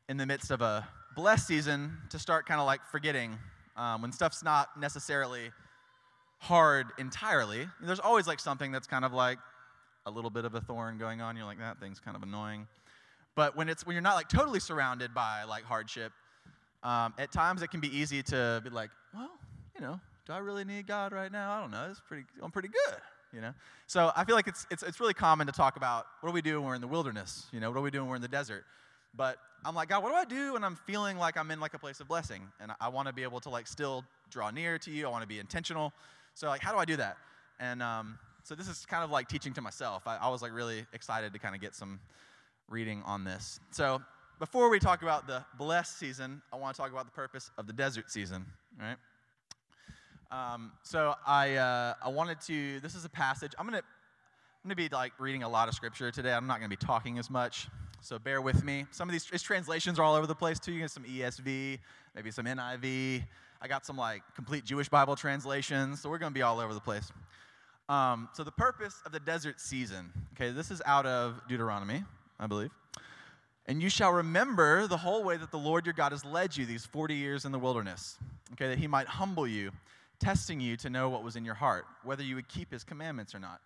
in 0.08 0.16
the 0.16 0.26
midst 0.26 0.50
of 0.50 0.60
a 0.60 0.86
blessed 1.16 1.46
season 1.46 1.96
to 2.08 2.18
start 2.18 2.46
kind 2.46 2.60
of 2.60 2.66
like 2.66 2.80
forgetting 2.90 3.36
um, 3.76 4.02
when 4.02 4.12
stuff's 4.12 4.42
not 4.42 4.68
necessarily 4.78 5.50
hard 6.38 6.86
entirely 6.98 7.66
there's 7.82 8.00
always 8.00 8.26
like 8.26 8.40
something 8.40 8.72
that's 8.72 8.86
kind 8.86 9.04
of 9.04 9.12
like 9.12 9.38
a 10.06 10.10
little 10.10 10.30
bit 10.30 10.44
of 10.44 10.54
a 10.54 10.60
thorn 10.60 10.96
going 10.96 11.20
on 11.20 11.36
you're 11.36 11.44
like 11.44 11.58
that 11.58 11.78
thing's 11.80 12.00
kind 12.00 12.16
of 12.16 12.22
annoying 12.22 12.66
but 13.40 13.56
when 13.56 13.68
it's 13.68 13.86
when 13.86 13.94
you're 13.94 14.08
not 14.10 14.16
like 14.20 14.28
totally 14.28 14.60
surrounded 14.60 15.10
by 15.14 15.44
like 15.44 15.64
hardship 15.64 16.12
um, 16.82 17.14
at 17.18 17.30
times 17.32 17.62
it 17.62 17.70
can 17.74 17.80
be 17.80 17.92
easy 18.00 18.22
to 18.22 18.60
be 18.64 18.70
like 18.70 18.90
well 19.14 19.30
you 19.74 19.80
know 19.80 19.98
do 20.30 20.36
I 20.36 20.38
really 20.38 20.64
need 20.64 20.86
God 20.86 21.12
right 21.12 21.32
now? 21.32 21.50
I 21.50 21.60
don't 21.60 21.72
know. 21.72 21.88
It's 21.90 22.00
pretty, 22.00 22.24
I'm 22.40 22.52
pretty 22.52 22.68
good, 22.68 22.98
you 23.32 23.40
know? 23.40 23.52
So 23.88 24.12
I 24.14 24.24
feel 24.24 24.36
like 24.36 24.46
it's, 24.46 24.64
it's, 24.70 24.84
it's 24.84 25.00
really 25.00 25.12
common 25.12 25.48
to 25.48 25.52
talk 25.52 25.76
about 25.76 26.06
what 26.20 26.30
do 26.30 26.34
we 26.34 26.40
do 26.40 26.60
when 26.60 26.68
we're 26.68 26.74
in 26.76 26.80
the 26.80 26.86
wilderness? 26.86 27.46
You 27.52 27.58
know, 27.58 27.68
what 27.70 27.78
do 27.78 27.82
we 27.82 27.90
do 27.90 27.98
when 28.00 28.10
we're 28.10 28.16
in 28.16 28.22
the 28.22 28.28
desert? 28.28 28.64
But 29.16 29.38
I'm 29.64 29.74
like, 29.74 29.88
God, 29.88 30.04
what 30.04 30.10
do 30.10 30.14
I 30.14 30.24
do 30.24 30.52
when 30.52 30.62
I'm 30.62 30.76
feeling 30.86 31.18
like 31.18 31.36
I'm 31.36 31.50
in 31.50 31.58
like 31.58 31.74
a 31.74 31.80
place 31.80 31.98
of 31.98 32.06
blessing? 32.06 32.42
And 32.60 32.70
I 32.80 32.88
want 32.90 33.08
to 33.08 33.12
be 33.12 33.24
able 33.24 33.40
to 33.40 33.50
like 33.50 33.66
still 33.66 34.04
draw 34.30 34.50
near 34.50 34.78
to 34.78 34.90
you. 34.92 35.06
I 35.06 35.10
want 35.10 35.22
to 35.22 35.28
be 35.28 35.40
intentional. 35.40 35.92
So 36.34 36.46
like, 36.46 36.60
how 36.60 36.72
do 36.72 36.78
I 36.78 36.84
do 36.84 36.96
that? 36.98 37.16
And 37.58 37.82
um, 37.82 38.16
so 38.44 38.54
this 38.54 38.68
is 38.68 38.86
kind 38.86 39.02
of 39.02 39.10
like 39.10 39.26
teaching 39.26 39.52
to 39.54 39.60
myself. 39.60 40.06
I, 40.06 40.16
I 40.16 40.28
was 40.28 40.42
like 40.42 40.54
really 40.54 40.86
excited 40.92 41.32
to 41.32 41.40
kind 41.40 41.56
of 41.56 41.60
get 41.60 41.74
some 41.74 41.98
reading 42.70 43.02
on 43.04 43.24
this. 43.24 43.60
So 43.70 44.00
before 44.38 44.70
we 44.70 44.78
talk 44.78 45.02
about 45.02 45.26
the 45.26 45.44
blessed 45.58 45.98
season, 45.98 46.40
I 46.52 46.56
want 46.56 46.74
to 46.74 46.80
talk 46.80 46.90
about 46.92 47.04
the 47.04 47.12
purpose 47.12 47.50
of 47.58 47.66
the 47.66 47.72
desert 47.72 48.10
season, 48.10 48.46
right? 48.80 48.96
Um, 50.30 50.72
so 50.82 51.14
I, 51.26 51.56
uh, 51.56 51.94
I 52.02 52.08
wanted 52.08 52.40
to, 52.42 52.80
this 52.80 52.94
is 52.94 53.04
a 53.04 53.08
passage. 53.08 53.52
I'm 53.58 53.66
to 53.82 53.82
I'm 54.62 54.68
to 54.68 54.76
be 54.76 54.90
like 54.90 55.14
reading 55.18 55.42
a 55.42 55.48
lot 55.48 55.68
of 55.68 55.74
scripture 55.74 56.10
today. 56.10 56.34
I'm 56.34 56.46
not 56.46 56.58
to 56.70 56.76
be 56.76 56.76
talking 56.76 57.18
as 57.18 57.30
much, 57.30 57.68
so 58.02 58.18
bear 58.18 58.42
with 58.42 58.62
me. 58.62 58.84
Some 58.90 59.08
of 59.08 59.12
these 59.14 59.24
translations 59.40 59.98
are 59.98 60.02
all 60.02 60.14
over 60.14 60.26
the 60.26 60.34
place 60.34 60.58
too. 60.58 60.72
You 60.72 60.80
get 60.80 60.90
some 60.90 61.04
ESV, 61.04 61.78
maybe 62.14 62.30
some 62.30 62.44
NIV. 62.44 63.22
I 63.62 63.68
got 63.68 63.86
some 63.86 63.96
like 63.96 64.22
complete 64.34 64.66
Jewish 64.66 64.90
Bible 64.90 65.16
translations, 65.16 66.02
so 66.02 66.10
we're 66.10 66.18
to 66.30 66.34
be 66.34 66.42
all 66.42 66.60
over 66.60 66.74
the 66.74 66.80
place. 66.80 67.10
Um, 67.88 68.28
so 68.34 68.44
the 68.44 68.52
purpose 68.52 69.00
of 69.06 69.12
the 69.12 69.20
desert 69.20 69.60
season, 69.62 70.12
okay, 70.34 70.50
this 70.50 70.70
is 70.70 70.82
out 70.84 71.06
of 71.06 71.40
Deuteronomy, 71.48 72.04
I 72.40 72.46
believe. 72.46 72.70
And 73.66 73.80
you 73.80 73.88
shall 73.88 74.10
remember 74.10 74.88
the 74.88 74.96
whole 74.96 75.22
way 75.22 75.36
that 75.36 75.52
the 75.52 75.58
Lord 75.58 75.86
your 75.86 75.92
God 75.92 76.10
has 76.10 76.24
led 76.24 76.56
you 76.56 76.66
these 76.66 76.84
40 76.84 77.14
years 77.14 77.44
in 77.44 77.52
the 77.52 77.58
wilderness, 77.58 78.18
okay, 78.54 78.66
that 78.68 78.78
he 78.78 78.88
might 78.88 79.06
humble 79.06 79.46
you 79.46 79.70
testing 80.18 80.60
you 80.60 80.76
to 80.78 80.90
know 80.90 81.08
what 81.08 81.22
was 81.22 81.36
in 81.36 81.44
your 81.44 81.54
heart, 81.54 81.86
whether 82.04 82.22
you 82.22 82.34
would 82.34 82.48
keep 82.48 82.72
his 82.72 82.84
commandments 82.84 83.34
or 83.34 83.38
not. 83.38 83.60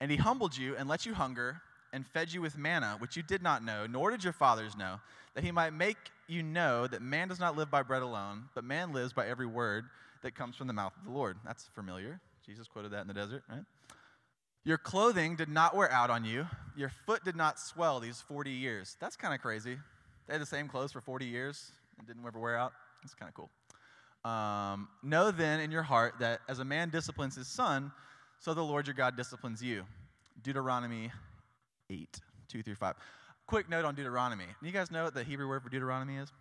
And 0.00 0.10
he 0.10 0.16
humbled 0.16 0.56
you 0.56 0.74
and 0.76 0.88
let 0.88 1.06
you 1.06 1.14
hunger 1.14 1.60
and 1.92 2.04
fed 2.06 2.32
you 2.32 2.42
with 2.42 2.58
manna, 2.58 2.96
which 2.98 3.16
you 3.16 3.22
did 3.22 3.42
not 3.42 3.64
know, 3.64 3.86
nor 3.86 4.10
did 4.10 4.24
your 4.24 4.32
fathers 4.32 4.76
know, 4.76 4.96
that 5.34 5.44
he 5.44 5.52
might 5.52 5.72
make 5.72 5.96
you 6.26 6.42
know 6.42 6.86
that 6.86 7.02
man 7.02 7.28
does 7.28 7.38
not 7.38 7.56
live 7.56 7.70
by 7.70 7.82
bread 7.82 8.02
alone, 8.02 8.44
but 8.54 8.64
man 8.64 8.92
lives 8.92 9.12
by 9.12 9.26
every 9.28 9.46
word 9.46 9.84
that 10.22 10.34
comes 10.34 10.56
from 10.56 10.66
the 10.66 10.72
mouth 10.72 10.92
of 10.98 11.04
the 11.04 11.16
Lord. 11.16 11.36
That's 11.44 11.68
familiar. 11.74 12.20
Jesus 12.44 12.66
quoted 12.66 12.90
that 12.92 13.02
in 13.02 13.08
the 13.08 13.14
desert, 13.14 13.44
right? 13.48 13.64
Your 14.64 14.78
clothing 14.78 15.36
did 15.36 15.50
not 15.50 15.76
wear 15.76 15.92
out 15.92 16.08
on 16.08 16.24
you. 16.24 16.46
Your 16.74 16.88
foot 16.88 17.22
did 17.22 17.36
not 17.36 17.60
swell 17.60 18.00
these 18.00 18.22
40 18.22 18.50
years. 18.50 18.96
That's 18.98 19.14
kind 19.14 19.34
of 19.34 19.40
crazy. 19.40 19.76
They 20.26 20.32
had 20.32 20.40
the 20.40 20.46
same 20.46 20.68
clothes 20.68 20.90
for 20.90 21.02
40 21.02 21.26
years 21.26 21.70
and 21.98 22.06
didn't 22.06 22.26
ever 22.26 22.38
wear 22.38 22.56
out. 22.56 22.72
That's 23.02 23.14
kind 23.14 23.28
of 23.28 23.34
cool. 23.34 23.50
Um, 24.30 24.88
know 25.02 25.30
then 25.30 25.60
in 25.60 25.70
your 25.70 25.82
heart 25.82 26.14
that 26.20 26.40
as 26.48 26.60
a 26.60 26.64
man 26.64 26.88
disciplines 26.88 27.36
his 27.36 27.46
son, 27.46 27.92
so 28.38 28.54
the 28.54 28.62
Lord 28.62 28.86
your 28.86 28.94
God 28.94 29.18
disciplines 29.18 29.62
you. 29.62 29.84
Deuteronomy 30.42 31.12
8, 31.90 32.20
2 32.48 32.62
through 32.62 32.74
5. 32.74 32.94
Quick 33.46 33.68
note 33.68 33.84
on 33.84 33.94
Deuteronomy. 33.94 34.46
Do 34.62 34.66
you 34.66 34.72
guys 34.72 34.90
know 34.90 35.04
what 35.04 35.12
the 35.12 35.24
Hebrew 35.24 35.46
word 35.46 35.62
for 35.62 35.68
Deuteronomy 35.68 36.16
is? 36.16 36.32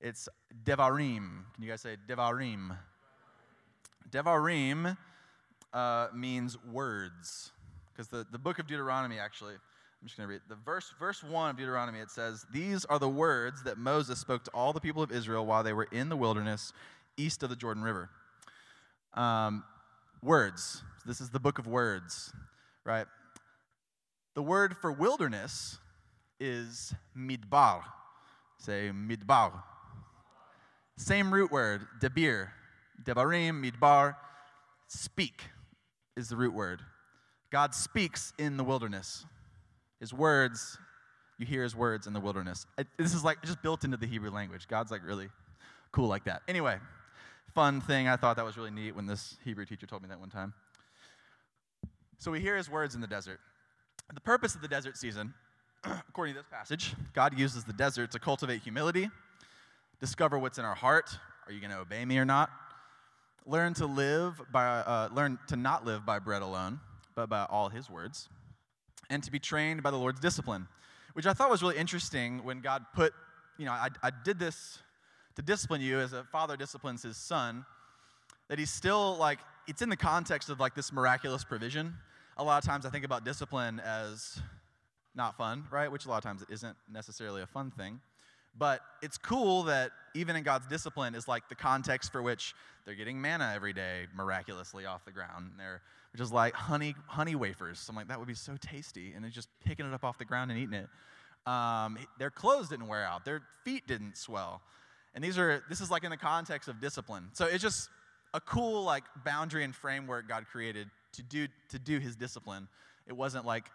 It's 0.00 0.28
devarim. 0.64 1.44
Can 1.54 1.62
you 1.62 1.70
guys 1.70 1.80
say 1.80 1.96
devarim? 2.08 2.76
Devarim 4.10 4.96
uh, 5.72 6.08
means 6.14 6.56
words. 6.72 7.52
Because 7.92 8.08
the, 8.08 8.26
the 8.30 8.38
book 8.38 8.58
of 8.58 8.66
Deuteronomy 8.66 9.18
actually 9.18 9.54
I'm 10.00 10.06
just 10.06 10.16
going 10.16 10.28
to 10.28 10.32
read 10.32 10.42
the 10.48 10.54
verse, 10.54 10.94
verse 11.00 11.24
1 11.24 11.50
of 11.50 11.56
Deuteronomy. 11.56 11.98
It 11.98 12.10
says, 12.10 12.46
These 12.52 12.84
are 12.84 13.00
the 13.00 13.08
words 13.08 13.64
that 13.64 13.78
Moses 13.78 14.20
spoke 14.20 14.44
to 14.44 14.50
all 14.52 14.72
the 14.72 14.80
people 14.80 15.02
of 15.02 15.10
Israel 15.10 15.44
while 15.44 15.64
they 15.64 15.72
were 15.72 15.88
in 15.90 16.08
the 16.08 16.16
wilderness 16.16 16.72
east 17.16 17.42
of 17.42 17.50
the 17.50 17.56
Jordan 17.56 17.82
River. 17.82 18.08
Um, 19.14 19.64
words. 20.22 20.82
This 21.04 21.20
is 21.20 21.30
the 21.30 21.40
book 21.40 21.58
of 21.58 21.66
words, 21.66 22.32
right? 22.84 23.06
The 24.34 24.42
word 24.42 24.76
for 24.80 24.92
wilderness 24.92 25.78
is 26.38 26.94
midbar. 27.16 27.82
Say 28.58 28.92
midbar. 28.94 29.52
Same 30.96 31.34
root 31.34 31.50
word, 31.50 31.86
debir. 32.00 32.50
Devarim, 33.02 33.64
midbar. 33.64 34.14
Speak 34.86 35.42
is 36.18 36.28
the 36.28 36.36
root 36.36 36.52
word. 36.52 36.82
God 37.50 37.74
speaks 37.74 38.32
in 38.38 38.56
the 38.56 38.64
wilderness. 38.64 39.24
His 40.00 40.12
words, 40.12 40.76
you 41.38 41.46
hear 41.46 41.62
his 41.62 41.74
words 41.74 42.06
in 42.06 42.12
the 42.12 42.20
wilderness. 42.20 42.66
this 42.98 43.14
is 43.14 43.24
like 43.24 43.40
just 43.42 43.62
built 43.62 43.84
into 43.84 43.96
the 43.96 44.06
Hebrew 44.06 44.30
language. 44.30 44.66
God's 44.68 44.90
like 44.90 45.02
really 45.04 45.28
cool 45.92 46.08
like 46.08 46.24
that. 46.24 46.42
Anyway, 46.48 46.76
fun 47.54 47.80
thing. 47.80 48.08
I 48.08 48.16
thought 48.16 48.36
that 48.36 48.44
was 48.44 48.56
really 48.56 48.72
neat 48.72 48.94
when 48.94 49.06
this 49.06 49.36
Hebrew 49.44 49.64
teacher 49.64 49.86
told 49.86 50.02
me 50.02 50.08
that 50.08 50.20
one 50.20 50.28
time. 50.28 50.52
So 52.18 52.32
we 52.32 52.40
hear 52.40 52.56
his 52.56 52.68
words 52.68 52.94
in 52.96 53.00
the 53.00 53.06
desert. 53.06 53.38
The 54.12 54.20
purpose 54.20 54.54
of 54.56 54.60
the 54.60 54.68
desert 54.68 54.96
season, 54.96 55.32
according 55.84 56.34
to 56.34 56.40
this 56.40 56.48
passage, 56.50 56.94
God 57.14 57.38
uses 57.38 57.62
the 57.64 57.72
desert 57.72 58.10
to 58.10 58.18
cultivate 58.18 58.62
humility, 58.62 59.08
discover 60.00 60.38
what's 60.38 60.58
in 60.58 60.64
our 60.64 60.74
heart. 60.74 61.10
Are 61.46 61.52
you 61.52 61.60
going 61.60 61.70
to 61.70 61.78
obey 61.78 62.04
me 62.04 62.18
or 62.18 62.24
not? 62.24 62.50
Learn 63.48 63.74
to 63.74 63.86
live 63.86 64.40
by, 64.52 64.66
uh, 64.66 65.08
learn 65.12 65.38
to 65.48 65.56
not 65.56 65.84
live 65.84 66.06
by 66.06 66.20
bread 66.20 66.42
alone, 66.42 66.78
but 67.16 67.28
by 67.28 67.46
all 67.46 67.68
his 67.68 67.90
words 67.90 68.28
and 69.10 69.22
to 69.22 69.30
be 69.30 69.38
trained 69.38 69.82
by 69.82 69.90
the 69.90 69.96
Lord's 69.96 70.20
discipline, 70.20 70.68
which 71.14 71.26
I 71.26 71.32
thought 71.32 71.50
was 71.50 71.62
really 71.62 71.76
interesting 71.76 72.44
when 72.44 72.60
God 72.60 72.84
put, 72.94 73.12
you 73.56 73.64
know, 73.64 73.72
I, 73.72 73.88
I 74.02 74.10
did 74.24 74.38
this 74.38 74.78
to 75.36 75.42
discipline 75.42 75.80
you 75.80 75.98
as 75.98 76.12
a 76.12 76.24
father 76.24 76.56
disciplines 76.56 77.02
his 77.02 77.16
son, 77.16 77.64
that 78.48 78.58
he's 78.58 78.70
still 78.70 79.16
like, 79.16 79.38
it's 79.66 79.82
in 79.82 79.88
the 79.88 79.96
context 79.96 80.48
of 80.48 80.60
like 80.60 80.74
this 80.74 80.92
miraculous 80.92 81.44
provision. 81.44 81.94
A 82.36 82.44
lot 82.44 82.62
of 82.62 82.68
times 82.68 82.86
I 82.86 82.90
think 82.90 83.04
about 83.04 83.24
discipline 83.24 83.80
as 83.80 84.40
not 85.14 85.36
fun, 85.36 85.64
right? 85.70 85.90
Which 85.90 86.06
a 86.06 86.08
lot 86.08 86.18
of 86.18 86.24
times 86.24 86.42
it 86.42 86.48
isn't 86.50 86.76
necessarily 86.90 87.42
a 87.42 87.46
fun 87.46 87.70
thing. 87.70 88.00
But 88.58 88.80
it's 89.02 89.16
cool 89.16 89.64
that 89.64 89.92
even 90.14 90.36
in 90.36 90.42
God's 90.42 90.66
discipline 90.66 91.14
is 91.14 91.28
like 91.28 91.48
the 91.48 91.54
context 91.54 92.10
for 92.10 92.22
which 92.22 92.54
they're 92.84 92.94
getting 92.94 93.20
manna 93.20 93.52
every 93.54 93.72
day 93.72 94.06
miraculously 94.14 94.86
off 94.86 95.04
the 95.04 95.12
ground. 95.12 95.52
They're 95.58 95.80
just 96.16 96.32
like 96.32 96.54
honey 96.54 96.94
honey 97.06 97.34
wafers. 97.34 97.78
So 97.78 97.90
I'm 97.90 97.96
like 97.96 98.08
that 98.08 98.18
would 98.18 98.28
be 98.28 98.34
so 98.34 98.56
tasty, 98.60 99.12
and 99.14 99.22
they're 99.22 99.30
just 99.30 99.48
picking 99.64 99.86
it 99.86 99.94
up 99.94 100.04
off 100.04 100.18
the 100.18 100.24
ground 100.24 100.50
and 100.50 100.58
eating 100.58 100.74
it. 100.74 100.88
Um, 101.48 101.98
their 102.18 102.30
clothes 102.30 102.68
didn't 102.68 102.88
wear 102.88 103.04
out. 103.04 103.24
Their 103.24 103.42
feet 103.64 103.86
didn't 103.86 104.16
swell. 104.16 104.60
And 105.14 105.22
these 105.22 105.38
are 105.38 105.62
this 105.68 105.80
is 105.80 105.90
like 105.90 106.04
in 106.04 106.10
the 106.10 106.16
context 106.16 106.68
of 106.68 106.80
discipline. 106.80 107.28
So 107.32 107.46
it's 107.46 107.62
just 107.62 107.88
a 108.34 108.40
cool 108.40 108.82
like 108.84 109.04
boundary 109.24 109.64
and 109.64 109.74
framework 109.74 110.28
God 110.28 110.46
created 110.50 110.88
to 111.12 111.22
do 111.22 111.48
to 111.70 111.78
do 111.78 111.98
His 111.98 112.16
discipline. 112.16 112.68
It 113.06 113.16
wasn't 113.16 113.46
like 113.46 113.70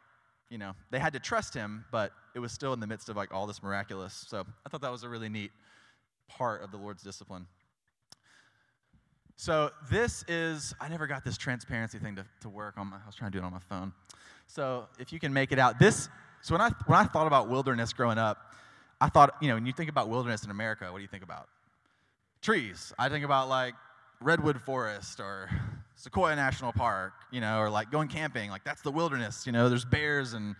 you 0.53 0.60
know 0.60 0.74
they 0.91 1.00
had 1.00 1.13
to 1.13 1.19
trust 1.19 1.55
Him, 1.55 1.83
but 1.91 2.12
it 2.36 2.39
was 2.39 2.51
still 2.51 2.74
in 2.74 2.79
the 2.79 2.86
midst 2.86 3.10
of 3.10 3.17
like 3.17 3.33
all 3.33 3.48
this 3.48 3.63
miraculous. 3.63 4.24
So 4.27 4.45
I 4.63 4.69
thought 4.69 4.81
that 4.81 4.91
was 4.91 5.03
a 5.03 5.10
really 5.10 5.27
neat 5.27 5.51
part 6.29 6.63
of 6.63 6.69
the 6.69 6.77
Lord's 6.77 7.01
discipline. 7.01 7.48
So 9.36 9.72
this 9.89 10.24
is 10.27 10.75
I 10.79 10.88
never 10.89 11.07
got 11.07 11.25
this 11.25 11.39
transparency 11.39 11.98
thing 11.98 12.15
to, 12.17 12.25
to 12.41 12.50
work 12.50 12.75
on 12.77 12.88
my 12.88 12.98
I 12.98 13.07
was 13.07 13.15
trying 13.15 13.31
to 13.31 13.39
do 13.39 13.43
it 13.43 13.48
on 13.48 13.51
my 13.51 13.60
phone. 13.67 13.93
So 14.45 14.86
if 15.00 15.12
you 15.12 15.19
can 15.19 15.33
make 15.33 15.51
it 15.51 15.57
out, 15.57 15.79
this 15.79 16.07
so 16.43 16.53
when 16.53 16.62
I 16.62 16.69
when 16.86 17.00
I 17.00 17.05
thought 17.05 17.25
about 17.25 17.50
wilderness 17.50 17.91
growing 17.91 18.19
up, 18.19 18.53
I 19.01 19.10
thought, 19.10 19.36
you 19.41 19.48
know, 19.48 19.55
when 19.55 19.65
you 19.65 19.74
think 19.74 19.89
about 19.89 20.07
wilderness 20.07 20.43
in 20.43 20.51
America, 20.51 20.88
what 20.91 21.00
do 21.00 21.01
you 21.01 21.07
think 21.07 21.24
about? 21.24 21.50
Trees. 22.43 22.93
I 23.00 23.10
think 23.10 23.25
about 23.25 23.50
like 23.50 23.74
redwood 24.22 24.62
forest 24.62 25.19
or 25.19 25.50
Sequoia 25.95 26.35
National 26.35 26.71
Park, 26.71 27.13
you 27.31 27.41
know, 27.41 27.59
or 27.59 27.69
like 27.69 27.91
going 27.91 28.07
camping. 28.07 28.50
Like 28.50 28.63
that's 28.63 28.81
the 28.81 28.91
wilderness, 28.91 29.45
you 29.45 29.51
know, 29.51 29.69
there's 29.69 29.85
bears 29.85 30.33
and, 30.33 30.55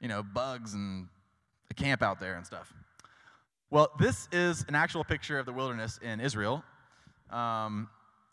you 0.00 0.08
know, 0.08 0.22
bugs 0.22 0.74
and 0.74 1.08
a 1.70 1.74
camp 1.74 2.02
out 2.02 2.20
there 2.20 2.36
and 2.36 2.46
stuff. 2.46 2.72
Well, 3.70 3.90
this 3.98 4.28
is 4.32 4.64
an 4.68 4.74
actual 4.74 5.04
picture 5.04 5.38
of 5.38 5.46
the 5.46 5.52
wilderness 5.52 5.98
in 6.02 6.20
Israel. 6.20 6.64
Um, 7.30 7.88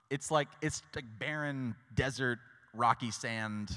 it's 0.09 0.31
like 0.31 0.47
it's 0.61 0.81
like 0.95 1.05
barren 1.19 1.75
desert, 1.93 2.39
rocky 2.73 3.11
sand. 3.11 3.69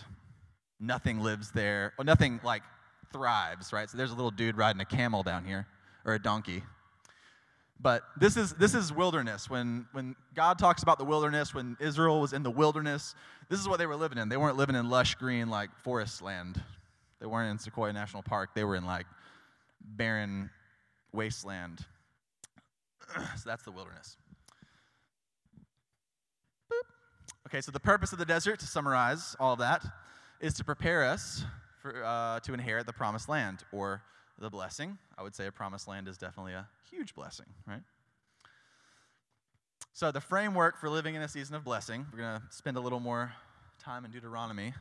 Nothing 0.78 1.20
lives 1.20 1.50
there. 1.50 1.92
Well, 1.98 2.06
nothing 2.06 2.40
like 2.42 2.62
thrives, 3.12 3.72
right? 3.72 3.90
So 3.90 3.98
there's 3.98 4.12
a 4.12 4.14
little 4.14 4.30
dude 4.30 4.56
riding 4.56 4.80
a 4.80 4.86
camel 4.86 5.22
down 5.22 5.44
here, 5.44 5.66
or 6.06 6.14
a 6.14 6.18
donkey. 6.18 6.62
But 7.82 8.02
this 8.18 8.36
is, 8.36 8.52
this 8.54 8.74
is 8.74 8.92
wilderness. 8.92 9.48
When, 9.48 9.86
when 9.92 10.14
God 10.34 10.58
talks 10.58 10.82
about 10.82 10.98
the 10.98 11.04
wilderness, 11.04 11.54
when 11.54 11.76
Israel 11.80 12.20
was 12.20 12.32
in 12.32 12.42
the 12.42 12.50
wilderness, 12.50 13.14
this 13.48 13.58
is 13.58 13.66
what 13.66 13.78
they 13.78 13.86
were 13.86 13.96
living 13.96 14.18
in. 14.18 14.28
They 14.28 14.36
weren't 14.36 14.56
living 14.56 14.76
in 14.76 14.90
lush 14.90 15.14
green, 15.14 15.48
like 15.48 15.70
forest 15.82 16.20
land. 16.20 16.62
They 17.20 17.26
weren't 17.26 17.50
in 17.50 17.58
Sequoia 17.58 17.92
National 17.92 18.22
Park. 18.22 18.50
They 18.54 18.64
were 18.64 18.76
in 18.76 18.84
like 18.84 19.06
barren 19.80 20.50
wasteland. 21.12 21.86
so 23.14 23.42
that's 23.46 23.62
the 23.62 23.72
wilderness. 23.72 24.18
Boop. 26.70 26.86
Okay, 27.46 27.62
so 27.62 27.72
the 27.72 27.80
purpose 27.80 28.12
of 28.12 28.18
the 28.18 28.26
desert, 28.26 28.60
to 28.60 28.66
summarize 28.66 29.36
all 29.40 29.56
that, 29.56 29.84
is 30.40 30.52
to 30.54 30.64
prepare 30.64 31.04
us 31.04 31.44
for, 31.80 32.04
uh, 32.04 32.40
to 32.40 32.52
inherit 32.52 32.84
the 32.84 32.92
promised 32.92 33.28
land 33.28 33.64
or 33.72 34.02
the 34.40 34.50
blessing. 34.50 34.98
I 35.16 35.22
would 35.22 35.34
say 35.34 35.46
a 35.46 35.52
promised 35.52 35.86
land 35.86 36.08
is 36.08 36.18
definitely 36.18 36.54
a 36.54 36.66
huge 36.90 37.14
blessing, 37.14 37.46
right? 37.66 37.82
So, 39.92 40.10
the 40.10 40.20
framework 40.20 40.78
for 40.80 40.88
living 40.88 41.14
in 41.14 41.22
a 41.22 41.28
season 41.28 41.54
of 41.54 41.64
blessing, 41.64 42.06
we're 42.12 42.20
going 42.20 42.40
to 42.40 42.42
spend 42.50 42.76
a 42.76 42.80
little 42.80 43.00
more 43.00 43.32
time 43.78 44.04
in 44.04 44.10
Deuteronomy, 44.10 44.72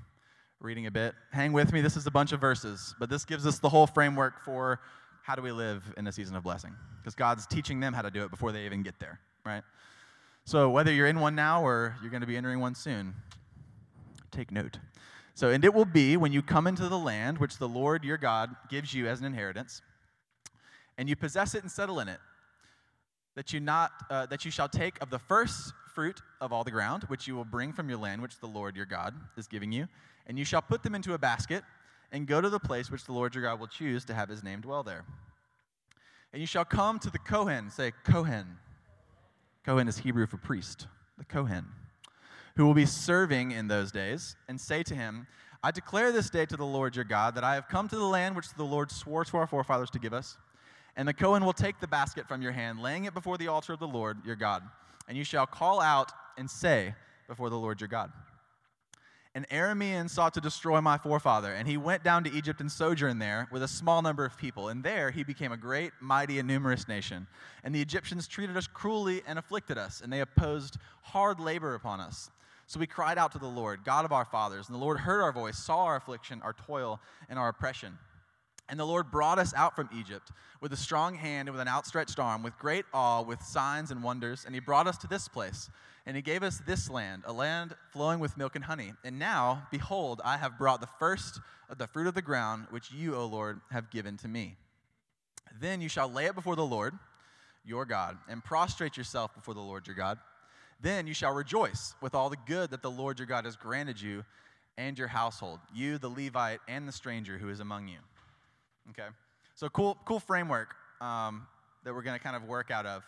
reading 0.61 0.85
a 0.85 0.91
bit. 0.91 1.13
Hang 1.31 1.51
with 1.51 1.73
me, 1.73 1.81
this 1.81 1.97
is 1.97 2.07
a 2.07 2.11
bunch 2.11 2.31
of 2.31 2.39
verses, 2.39 2.95
but 2.99 3.09
this 3.09 3.25
gives 3.25 3.45
us 3.45 3.59
the 3.59 3.69
whole 3.69 3.87
framework 3.87 4.43
for 4.45 4.79
how 5.23 5.35
do 5.35 5.41
we 5.41 5.51
live 5.51 5.83
in 5.97 6.07
a 6.07 6.11
season 6.11 6.35
of 6.35 6.43
blessing? 6.43 6.73
Because 7.01 7.15
God's 7.15 7.45
teaching 7.45 7.79
them 7.79 7.93
how 7.93 8.01
to 8.01 8.11
do 8.11 8.23
it 8.23 8.31
before 8.31 8.51
they 8.51 8.65
even 8.65 8.81
get 8.81 8.99
there, 8.99 9.19
right? 9.45 9.63
So, 10.45 10.69
whether 10.69 10.91
you're 10.91 11.07
in 11.07 11.19
one 11.19 11.35
now 11.35 11.63
or 11.63 11.95
you're 12.01 12.11
going 12.11 12.21
to 12.21 12.27
be 12.27 12.37
entering 12.37 12.59
one 12.59 12.75
soon, 12.75 13.13
take 14.31 14.51
note. 14.51 14.79
So, 15.39 15.51
and 15.51 15.63
it 15.63 15.73
will 15.73 15.85
be 15.85 16.17
when 16.17 16.33
you 16.33 16.41
come 16.41 16.67
into 16.67 16.89
the 16.89 16.99
land 16.99 17.37
which 17.37 17.59
the 17.59 17.67
Lord 17.69 18.03
your 18.03 18.17
God 18.17 18.53
gives 18.67 18.93
you 18.93 19.07
as 19.07 19.21
an 19.21 19.25
inheritance, 19.25 19.81
and 20.97 21.07
you 21.07 21.15
possess 21.15 21.55
it 21.55 21.61
and 21.61 21.71
settle 21.71 22.01
in 22.01 22.09
it, 22.09 22.19
that 23.35 23.53
you 23.53 23.61
not 23.61 23.91
uh, 24.09 24.25
that 24.25 24.43
you 24.43 24.51
shall 24.51 24.67
take 24.67 25.01
of 25.01 25.09
the 25.09 25.17
first 25.17 25.71
fruit 25.95 26.21
of 26.41 26.51
all 26.51 26.65
the 26.65 26.71
ground, 26.71 27.03
which 27.03 27.25
you 27.25 27.37
will 27.37 27.45
bring 27.45 27.71
from 27.71 27.87
your 27.87 27.97
land, 27.97 28.21
which 28.21 28.37
the 28.39 28.47
Lord 28.47 28.75
your 28.75 28.85
God 28.85 29.15
is 29.37 29.47
giving 29.47 29.71
you, 29.71 29.87
and 30.27 30.37
you 30.37 30.43
shall 30.43 30.61
put 30.61 30.83
them 30.83 30.93
into 30.93 31.13
a 31.13 31.17
basket, 31.17 31.63
and 32.11 32.27
go 32.27 32.41
to 32.41 32.49
the 32.49 32.59
place 32.59 32.91
which 32.91 33.05
the 33.05 33.13
Lord 33.13 33.33
your 33.33 33.45
God 33.45 33.61
will 33.61 33.67
choose 33.67 34.03
to 34.03 34.13
have 34.13 34.27
His 34.27 34.43
name 34.43 34.59
dwell 34.59 34.83
there. 34.83 35.05
And 36.33 36.41
you 36.41 36.47
shall 36.47 36.65
come 36.65 36.99
to 36.99 37.09
the 37.09 37.17
Kohen. 37.17 37.69
Say 37.69 37.93
Kohen. 38.03 38.57
Kohen 39.63 39.87
is 39.87 39.99
Hebrew 39.99 40.27
for 40.27 40.35
priest. 40.35 40.87
The 41.17 41.23
Kohen 41.23 41.65
who 42.59 42.65
will 42.65 42.73
be 42.73 42.85
serving 42.85 43.51
in 43.51 43.69
those 43.69 43.89
days, 43.89 44.35
and 44.49 44.59
say 44.59 44.83
to 44.83 44.93
him, 44.93 45.25
I 45.63 45.71
declare 45.71 46.11
this 46.11 46.29
day 46.29 46.45
to 46.45 46.57
the 46.57 46.65
Lord 46.65 46.93
your 46.93 47.05
God 47.05 47.35
that 47.35 47.43
I 47.45 47.55
have 47.55 47.69
come 47.69 47.87
to 47.87 47.95
the 47.95 48.03
land 48.03 48.35
which 48.35 48.53
the 48.53 48.65
Lord 48.65 48.91
swore 48.91 49.23
to 49.23 49.37
our 49.37 49.47
forefathers 49.47 49.89
to 49.91 49.99
give 49.99 50.13
us. 50.13 50.37
And 50.97 51.07
the 51.07 51.13
Kohen 51.13 51.45
will 51.45 51.53
take 51.53 51.79
the 51.79 51.87
basket 51.87 52.27
from 52.27 52.41
your 52.41 52.51
hand, 52.51 52.81
laying 52.81 53.05
it 53.05 53.13
before 53.13 53.37
the 53.37 53.47
altar 53.47 53.71
of 53.71 53.79
the 53.79 53.87
Lord 53.87 54.17
your 54.25 54.35
God. 54.35 54.63
And 55.07 55.17
you 55.17 55.23
shall 55.23 55.45
call 55.45 55.79
out 55.79 56.11
and 56.37 56.51
say 56.51 56.95
before 57.29 57.49
the 57.49 57.55
Lord 57.55 57.79
your 57.79 57.87
God. 57.87 58.11
An 59.35 59.45
Aramean 59.51 60.09
sought 60.09 60.33
to 60.33 60.41
destroy 60.41 60.81
my 60.81 60.97
forefather, 60.97 61.53
and 61.53 61.65
he 61.65 61.77
went 61.77 62.03
down 62.03 62.25
to 62.25 62.33
Egypt 62.33 62.59
and 62.59 62.69
sojourned 62.69 63.21
there 63.21 63.47
with 63.53 63.63
a 63.63 63.69
small 63.69 64.01
number 64.01 64.25
of 64.25 64.37
people. 64.37 64.67
And 64.67 64.83
there 64.83 65.11
he 65.11 65.23
became 65.23 65.53
a 65.53 65.57
great, 65.57 65.93
mighty, 66.01 66.39
and 66.39 66.47
numerous 66.47 66.89
nation. 66.89 67.25
And 67.63 67.73
the 67.73 67.81
Egyptians 67.81 68.27
treated 68.27 68.57
us 68.57 68.67
cruelly 68.67 69.21
and 69.25 69.39
afflicted 69.39 69.77
us, 69.77 70.01
and 70.01 70.11
they 70.11 70.19
opposed 70.19 70.75
hard 71.03 71.39
labor 71.39 71.73
upon 71.73 72.01
us. 72.01 72.29
So 72.69 72.79
we 72.79 72.85
cried 72.85 73.17
out 73.17 73.31
to 73.31 73.39
the 73.39 73.47
Lord, 73.47 73.83
God 73.83 74.05
of 74.05 74.11
our 74.11 74.25
fathers, 74.25 74.67
and 74.67 74.75
the 74.75 74.79
Lord 74.79 74.99
heard 74.99 75.23
our 75.23 75.31
voice, 75.31 75.57
saw 75.57 75.85
our 75.85 75.95
affliction, 75.95 76.39
our 76.43 76.53
toil, 76.53 76.99
and 77.27 77.39
our 77.39 77.49
oppression. 77.49 77.97
And 78.69 78.79
the 78.79 78.85
Lord 78.85 79.09
brought 79.09 79.39
us 79.39 79.55
out 79.55 79.75
from 79.75 79.89
Egypt 79.91 80.31
with 80.61 80.71
a 80.71 80.77
strong 80.77 81.15
hand 81.15 81.47
and 81.47 81.57
with 81.57 81.63
an 81.63 81.67
outstretched 81.67 82.19
arm, 82.19 82.43
with 82.43 82.55
great 82.59 82.85
awe, 82.93 83.23
with 83.23 83.41
signs 83.41 83.89
and 83.89 84.03
wonders. 84.03 84.43
And 84.45 84.53
He 84.53 84.61
brought 84.61 84.85
us 84.85 84.99
to 84.99 85.07
this 85.07 85.27
place. 85.27 85.67
And 86.05 86.15
He 86.15 86.21
gave 86.21 86.43
us 86.43 86.61
this 86.67 86.91
land, 86.91 87.23
a 87.25 87.33
land 87.33 87.73
flowing 87.91 88.19
with 88.19 88.37
milk 88.37 88.55
and 88.55 88.63
honey. 88.63 88.93
And 89.03 89.17
now, 89.17 89.63
behold, 89.71 90.21
I 90.23 90.37
have 90.37 90.59
brought 90.59 90.79
the 90.79 90.85
first 90.99 91.39
of 91.71 91.79
the 91.79 91.87
fruit 91.87 92.05
of 92.05 92.13
the 92.13 92.21
ground, 92.21 92.67
which 92.69 92.91
you, 92.91 93.15
O 93.15 93.25
Lord, 93.25 93.61
have 93.71 93.89
given 93.89 94.15
to 94.17 94.27
me. 94.27 94.57
Then 95.59 95.81
you 95.81 95.89
shall 95.89 96.07
lay 96.07 96.25
it 96.25 96.35
before 96.35 96.55
the 96.55 96.63
Lord, 96.63 96.93
your 97.65 97.85
God, 97.85 98.19
and 98.29 98.45
prostrate 98.45 98.95
yourself 98.95 99.33
before 99.33 99.55
the 99.55 99.59
Lord 99.59 99.87
your 99.87 99.95
God. 99.95 100.19
Then 100.81 101.07
you 101.07 101.13
shall 101.13 101.33
rejoice 101.33 101.93
with 102.01 102.15
all 102.15 102.29
the 102.29 102.37
good 102.45 102.71
that 102.71 102.81
the 102.81 102.91
Lord 102.91 103.19
your 103.19 103.25
God 103.25 103.45
has 103.45 103.55
granted 103.55 103.99
you 103.99 104.23
and 104.77 104.97
your 104.97 105.09
household, 105.09 105.59
you, 105.73 105.97
the 105.97 106.09
Levite, 106.09 106.61
and 106.67 106.87
the 106.87 106.91
stranger 106.91 107.37
who 107.37 107.49
is 107.49 107.59
among 107.59 107.89
you. 107.89 107.97
Okay? 108.91 109.09
So, 109.55 109.67
cool, 109.67 109.97
cool 110.05 110.21
framework 110.21 110.73
um, 111.01 111.45
that 111.83 111.93
we're 111.93 112.01
going 112.01 112.17
to 112.17 112.23
kind 112.23 112.35
of 112.35 112.45
work 112.45 112.71
out 112.71 112.85
of. 112.85 113.03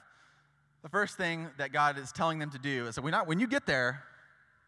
The 0.84 0.90
first 0.90 1.16
thing 1.16 1.48
that 1.58 1.72
God 1.72 1.98
is 1.98 2.12
telling 2.12 2.40
them 2.40 2.50
to 2.51 2.60
do 2.60 2.88
is 2.88 2.96
that 2.96 3.06
not, 3.06 3.28
when 3.28 3.40
you 3.40 3.48
get 3.48 3.66
there, 3.66 4.04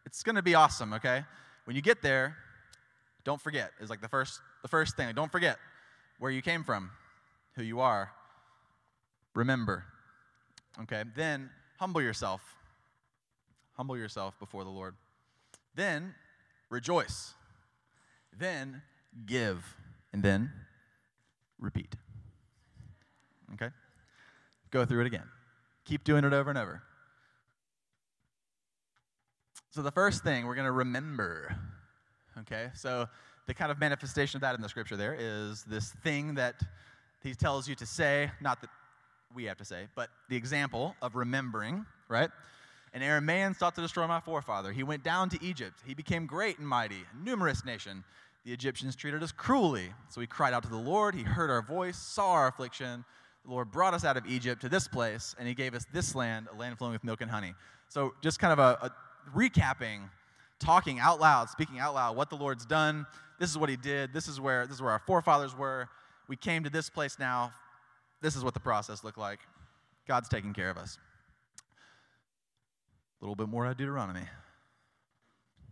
it's 0.05 0.23
going 0.23 0.35
to 0.35 0.41
be 0.41 0.55
awesome, 0.55 0.93
okay? 0.93 1.25
When 1.65 1.75
you 1.75 1.81
get 1.81 2.01
there, 2.01 2.37
don't 3.25 3.41
forget, 3.41 3.71
is 3.81 3.89
like 3.89 4.01
the 4.01 4.07
first, 4.07 4.39
the 4.61 4.67
first 4.67 4.95
thing. 4.95 5.13
Don't 5.13 5.31
forget 5.31 5.57
where 6.19 6.31
you 6.31 6.41
came 6.41 6.63
from, 6.63 6.91
who 7.55 7.63
you 7.63 7.81
are. 7.81 8.11
Remember, 9.33 9.83
okay? 10.83 11.03
Then 11.15 11.49
humble 11.79 12.01
yourself 12.01 12.41
Humble 13.73 13.97
yourself 13.97 14.37
before 14.39 14.63
the 14.63 14.69
Lord. 14.69 14.95
Then 15.75 16.15
rejoice. 16.69 17.33
Then 18.37 18.81
give. 19.25 19.75
And 20.11 20.21
then 20.21 20.51
repeat. 21.59 21.95
Okay? 23.53 23.69
Go 24.71 24.85
through 24.85 25.01
it 25.01 25.07
again. 25.07 25.27
Keep 25.85 26.03
doing 26.03 26.23
it 26.23 26.33
over 26.33 26.49
and 26.49 26.57
over. 26.57 26.81
So, 29.71 29.81
the 29.81 29.91
first 29.91 30.23
thing 30.23 30.45
we're 30.45 30.53
going 30.53 30.65
to 30.65 30.71
remember, 30.71 31.55
okay? 32.41 32.69
So, 32.75 33.07
the 33.47 33.55
kind 33.55 33.71
of 33.71 33.79
manifestation 33.79 34.37
of 34.37 34.41
that 34.41 34.53
in 34.53 34.61
the 34.61 34.69
scripture 34.69 34.95
there 34.95 35.15
is 35.17 35.63
this 35.63 35.91
thing 36.03 36.35
that 36.35 36.55
he 37.23 37.33
tells 37.33 37.67
you 37.67 37.73
to 37.75 37.85
say, 37.85 38.29
not 38.39 38.61
that 38.61 38.69
we 39.33 39.45
have 39.45 39.57
to 39.57 39.65
say, 39.65 39.87
but 39.95 40.09
the 40.29 40.35
example 40.35 40.95
of 41.01 41.15
remembering, 41.15 41.85
right? 42.07 42.29
An 42.93 43.01
Aramaean 43.01 43.55
sought 43.55 43.75
to 43.75 43.81
destroy 43.81 44.07
my 44.07 44.19
forefather. 44.19 44.71
He 44.71 44.83
went 44.83 45.03
down 45.03 45.29
to 45.29 45.43
Egypt. 45.43 45.79
He 45.85 45.93
became 45.93 46.25
great 46.25 46.59
and 46.59 46.67
mighty, 46.67 46.97
a 47.11 47.23
numerous 47.23 47.65
nation. 47.65 48.03
The 48.45 48.53
Egyptians 48.53 48.95
treated 48.95 49.23
us 49.23 49.31
cruelly. 49.31 49.89
So 50.09 50.21
we 50.21 50.27
cried 50.27 50.53
out 50.53 50.63
to 50.63 50.69
the 50.69 50.77
Lord. 50.77 51.15
He 51.15 51.23
heard 51.23 51.49
our 51.49 51.61
voice, 51.61 51.97
saw 51.97 52.31
our 52.31 52.47
affliction. 52.47 53.03
The 53.45 53.51
Lord 53.51 53.71
brought 53.71 53.93
us 53.93 54.05
out 54.05 54.15
of 54.15 54.25
Egypt 54.27 54.61
to 54.61 54.69
this 54.69 54.87
place, 54.87 55.35
and 55.39 55.47
He 55.47 55.53
gave 55.53 55.73
us 55.73 55.85
this 55.91 56.13
land, 56.13 56.47
a 56.53 56.55
land 56.55 56.77
flowing 56.77 56.93
with 56.93 57.03
milk 57.03 57.21
and 57.21 57.31
honey. 57.31 57.53
So 57.89 58.13
just 58.21 58.39
kind 58.39 58.53
of 58.53 58.59
a, 58.59 58.77
a 58.85 58.91
recapping, 59.35 60.09
talking 60.59 60.99
out 60.99 61.19
loud, 61.19 61.49
speaking 61.49 61.79
out 61.79 61.95
loud 61.95 62.15
what 62.15 62.29
the 62.29 62.37
Lord's 62.37 62.65
done. 62.65 63.05
This 63.39 63.49
is 63.49 63.57
what 63.57 63.69
He 63.69 63.75
did. 63.75 64.13
This 64.13 64.27
is 64.27 64.39
where 64.39 64.65
this 64.65 64.75
is 64.75 64.81
where 64.81 64.91
our 64.91 65.01
forefathers 65.05 65.57
were. 65.57 65.89
We 66.27 66.35
came 66.35 66.63
to 66.63 66.69
this 66.69 66.89
place 66.89 67.17
now 67.19 67.53
this 68.23 68.37
is 68.37 68.43
what 68.43 68.53
the 68.53 68.59
process 68.61 69.03
looked 69.03 69.17
like. 69.17 69.41
God's 70.07 70.29
taking 70.29 70.53
care 70.53 70.69
of 70.69 70.77
us. 70.77 70.97
A 73.23 73.25
little 73.25 73.37
bit 73.37 73.47
more 73.47 73.65
out 73.65 73.71
of 73.71 73.77
Deuteronomy. 73.77 74.19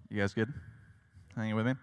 You 0.09 0.21
guys 0.21 0.33
good? 0.33 0.53
Hanging 1.35 1.53
with 1.53 1.65
me? 1.65 1.73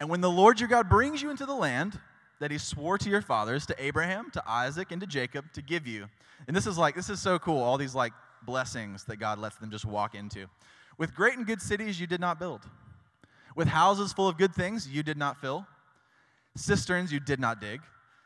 And 0.00 0.08
when 0.08 0.22
the 0.22 0.30
Lord 0.30 0.58
your 0.58 0.70
God 0.70 0.88
brings 0.88 1.20
you 1.20 1.28
into 1.28 1.44
the 1.44 1.54
land 1.54 2.00
that 2.40 2.50
he 2.50 2.56
swore 2.56 2.96
to 2.96 3.10
your 3.10 3.20
fathers, 3.20 3.66
to 3.66 3.74
Abraham, 3.78 4.30
to 4.30 4.42
Isaac, 4.48 4.90
and 4.90 5.02
to 5.02 5.06
Jacob, 5.06 5.52
to 5.52 5.60
give 5.60 5.86
you. 5.86 6.06
And 6.48 6.56
this 6.56 6.66
is 6.66 6.78
like, 6.78 6.94
this 6.94 7.10
is 7.10 7.20
so 7.20 7.38
cool, 7.38 7.60
all 7.60 7.76
these 7.76 7.94
like 7.94 8.14
blessings 8.46 9.04
that 9.04 9.16
God 9.16 9.38
lets 9.38 9.56
them 9.56 9.70
just 9.70 9.84
walk 9.84 10.14
into. 10.14 10.46
With 10.96 11.14
great 11.14 11.36
and 11.36 11.46
good 11.46 11.60
cities 11.60 12.00
you 12.00 12.06
did 12.06 12.20
not 12.20 12.38
build, 12.38 12.62
with 13.54 13.68
houses 13.68 14.14
full 14.14 14.28
of 14.28 14.38
good 14.38 14.54
things 14.54 14.88
you 14.88 15.02
did 15.02 15.18
not 15.18 15.38
fill, 15.42 15.66
cisterns 16.56 17.12
you 17.12 17.20
did 17.20 17.38
not 17.38 17.60
dig, 17.60 17.82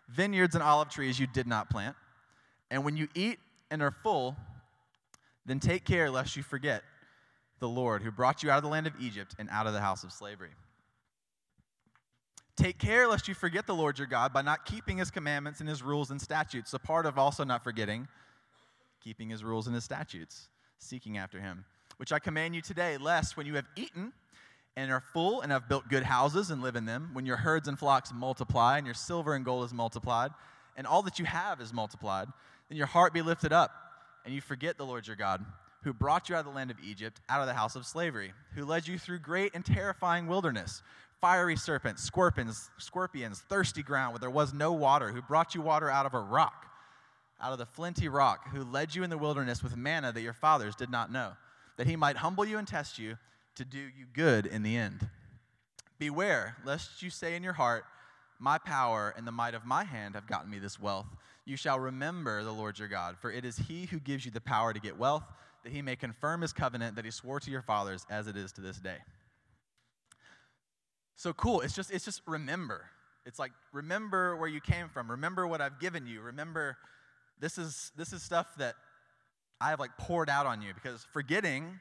vineyards 0.09 0.55
and 0.55 0.63
olive 0.63 0.89
trees 0.89 1.19
you 1.19 1.27
did 1.27 1.49
not 1.49 1.69
plant. 1.69 1.97
And 2.71 2.85
when 2.85 2.97
you 2.97 3.09
eat 3.17 3.41
and 3.73 3.83
are 3.83 3.91
full, 3.91 4.37
then 5.47 5.61
take 5.61 5.85
care 5.85 6.11
lest 6.11 6.37
you 6.37 6.43
forget 6.43 6.83
the 7.61 7.69
Lord 7.69 8.03
who 8.03 8.11
brought 8.11 8.43
you 8.43 8.51
out 8.51 8.59
of 8.59 8.65
the 8.65 8.69
land 8.69 8.87
of 8.87 8.95
Egypt 9.01 9.35
and 9.39 9.49
out 9.51 9.67
of 9.67 9.73
the 9.73 9.81
house 9.81 10.05
of 10.05 10.13
slavery. 10.13 10.51
Take 12.57 12.79
care 12.79 13.07
lest 13.07 13.29
you 13.29 13.35
forget 13.35 13.67
the 13.67 13.75
Lord 13.75 13.99
your 13.99 14.09
God 14.09 14.33
by 14.33 14.43
not 14.43 14.65
keeping 14.65 14.99
his 14.99 15.11
commandments 15.11 15.61
and 15.61 15.69
his 15.69 15.83
rules 15.83 16.11
and 16.11 16.21
statutes. 16.21 16.75
A 16.75 16.79
part 16.79 17.07
of 17.07 17.19
also 17.19 17.45
not 17.45 17.63
forgetting, 17.63 18.09
keeping 19.03 19.29
his 19.29 19.45
rules 19.45 19.67
and 19.67 19.75
his 19.75 19.85
statutes, 19.85 20.49
seeking 20.79 21.19
after 21.19 21.39
him, 21.39 21.65
which 21.99 22.13
I 22.13 22.19
command 22.19 22.55
you 22.55 22.63
today, 22.63 22.97
lest 22.97 23.37
when 23.37 23.47
you 23.47 23.55
have 23.55 23.67
eaten 23.77 24.13
and 24.75 24.91
are 24.91 25.03
full 25.13 25.43
and 25.43 25.53
have 25.53 25.69
built 25.69 25.89
good 25.89 26.03
houses 26.03 26.51
and 26.51 26.63
live 26.63 26.77
in 26.77 26.87
them, 26.87 27.11
when 27.13 27.27
your 27.27 27.37
herds 27.37 27.69
and 27.69 27.79
flocks 27.79 28.11
multiply 28.13 28.79
and 28.79 28.87
your 28.87 28.95
silver 28.95 29.35
and 29.35 29.45
gold 29.45 29.65
is 29.65 29.73
multiplied, 29.73 30.31
and 30.77 30.87
all 30.87 31.03
that 31.03 31.19
you 31.19 31.25
have 31.25 31.61
is 31.61 31.73
multiplied, 31.73 32.29
then 32.69 32.77
your 32.77 32.87
heart 32.87 33.13
be 33.15 33.23
lifted 33.23 33.53
up 33.53 33.86
and 34.27 34.35
you 34.35 34.41
forget 34.43 34.77
the 34.77 34.85
Lord 34.85 35.07
your 35.07 35.17
God, 35.17 35.43
who 35.85 35.95
brought 35.95 36.29
you 36.29 36.35
out 36.35 36.41
of 36.41 36.47
the 36.47 36.51
land 36.51 36.73
of 36.73 36.77
Egypt, 36.85 37.21
out 37.29 37.41
of 37.41 37.47
the 37.47 37.55
house 37.55 37.77
of 37.77 37.87
slavery, 37.87 38.33
who 38.55 38.65
led 38.65 38.87
you 38.89 38.99
through 38.99 39.21
great 39.21 39.55
and 39.55 39.65
terrifying 39.65 40.27
wilderness 40.27 40.83
fiery 41.21 41.57
serpents, 41.57 42.03
scorpions, 42.03 42.71
scorpions, 42.77 43.41
thirsty 43.49 43.83
ground 43.83 44.13
where 44.13 44.19
there 44.19 44.31
was 44.31 44.53
no 44.53 44.73
water, 44.73 45.13
who 45.13 45.23
brought 45.23 45.55
you 45.55 45.63
water 45.63 45.91
out 45.91 46.05
of 46.05 46.13
a 46.13 46.21
rock, 46.21 46.67
out 47.41 47.53
of 47.53 47.59
the 47.59 47.65
flinty 47.65 48.07
rock, 48.07 48.49
who 48.51 48.63
led 48.63 48.95
you 48.95 49.03
in 49.03 49.09
the 49.09 49.17
wilderness 49.17 49.63
with 49.63 49.77
manna 49.77 50.13
that 50.13 50.21
your 50.21 50.35
fathers 50.35 50.77
did 50.77 50.91
not 50.91 51.11
know, 51.11 51.33
that 51.79 51.87
he 51.87 51.97
might 51.97 52.19
humble 52.19 52.45
you 52.45 52.59
and 52.59 52.69
test 52.69 52.99
you 52.99 53.17
to 53.55 53.65
do 53.65 53.79
you 53.79 54.07
good 54.13 54.45
in 54.45 54.63
the 54.63 54.77
end. 54.77 55.09
Beware, 55.99 56.57
lest 56.65 57.03
you 57.03 57.09
say 57.09 57.35
in 57.35 57.43
your 57.43 57.55
heart, 57.55 57.85
My 58.39 58.59
power 58.59 59.15
and 59.17 59.27
the 59.27 59.33
might 59.33 59.55
of 59.55 59.65
my 59.65 59.85
hand 59.85 60.15
have 60.15 60.27
gotten 60.27 60.51
me 60.51 60.59
this 60.59 60.79
wealth. 60.79 61.07
You 61.47 61.57
shall 61.57 61.79
remember 61.79 62.43
the 62.43 62.53
Lord 62.53 62.79
your 62.79 62.89
God, 62.89 63.17
for 63.19 63.31
it 63.31 63.45
is 63.45 63.57
he 63.57 63.87
who 63.87 64.01
gives 64.01 64.25
you 64.25 64.33
the 64.33 64.41
power 64.41 64.73
to 64.73 64.81
get 64.81 64.99
wealth, 64.99 65.25
that 65.63 65.73
he 65.73 65.81
may 65.81 65.95
confirm 65.95 66.43
his 66.43 66.53
covenant 66.53 66.97
that 66.97 67.05
he 67.05 67.11
swore 67.11 67.41
to 67.41 67.51
your 67.51 67.63
fathers 67.63 68.05
as 68.11 68.27
it 68.27 68.37
is 68.37 68.53
to 68.53 68.61
this 68.61 68.79
day. 68.79 68.99
So 71.15 71.33
cool. 71.33 71.61
It's 71.61 71.75
just 71.75 71.91
it's 71.91 72.05
just 72.05 72.21
remember. 72.27 72.85
It's 73.25 73.39
like 73.39 73.53
remember 73.73 74.37
where 74.37 74.49
you 74.49 74.61
came 74.61 74.89
from. 74.89 75.11
Remember 75.11 75.47
what 75.47 75.61
I've 75.61 75.81
given 75.81 76.07
you. 76.07 76.21
Remember 76.21 76.77
this 77.41 77.59
is 77.59 77.93
this 77.97 78.13
is 78.13 78.23
stuff 78.23 78.49
that 78.59 78.75
I 79.61 79.71
have 79.71 79.81
like 79.81 79.97
poured 79.99 80.29
out 80.29 80.47
on 80.47 80.61
you 80.61 80.75
because 80.75 81.07
forgetting 81.13 81.81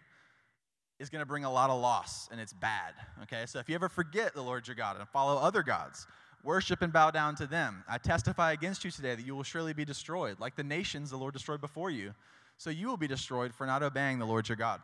is 1.00 1.10
going 1.10 1.22
to 1.22 1.25
bring 1.25 1.43
a 1.43 1.51
lot 1.51 1.69
of 1.69 1.81
loss 1.81 2.29
and 2.31 2.39
it's 2.39 2.53
bad. 2.53 2.93
Okay? 3.24 3.45
So 3.48 3.60
if 3.60 3.67
you 3.67 3.75
ever 3.75 3.89
forget 3.89 4.34
the 4.34 4.41
Lord 4.41 4.67
your 4.67 4.75
God 4.75 4.98
and 4.98 5.07
follow 5.10 5.38
other 5.38 5.62
gods, 5.62 6.07
worship 6.45 6.81
and 6.81 6.93
bow 6.93 7.11
down 7.11 7.35
to 7.35 7.47
them, 7.47 7.83
I 7.89 7.97
testify 7.97 8.53
against 8.53 8.85
you 8.85 8.91
today 8.91 9.15
that 9.15 9.25
you 9.25 9.35
will 9.35 9.43
surely 9.43 9.73
be 9.73 9.83
destroyed, 9.83 10.39
like 10.39 10.55
the 10.55 10.63
nations 10.63 11.09
the 11.09 11.17
Lord 11.17 11.33
destroyed 11.33 11.59
before 11.59 11.89
you. 11.89 12.13
So 12.57 12.69
you 12.69 12.87
will 12.87 12.97
be 12.97 13.07
destroyed 13.07 13.53
for 13.53 13.67
not 13.67 13.83
obeying 13.83 14.19
the 14.19 14.25
Lord 14.25 14.47
your 14.47 14.55
God. 14.55 14.79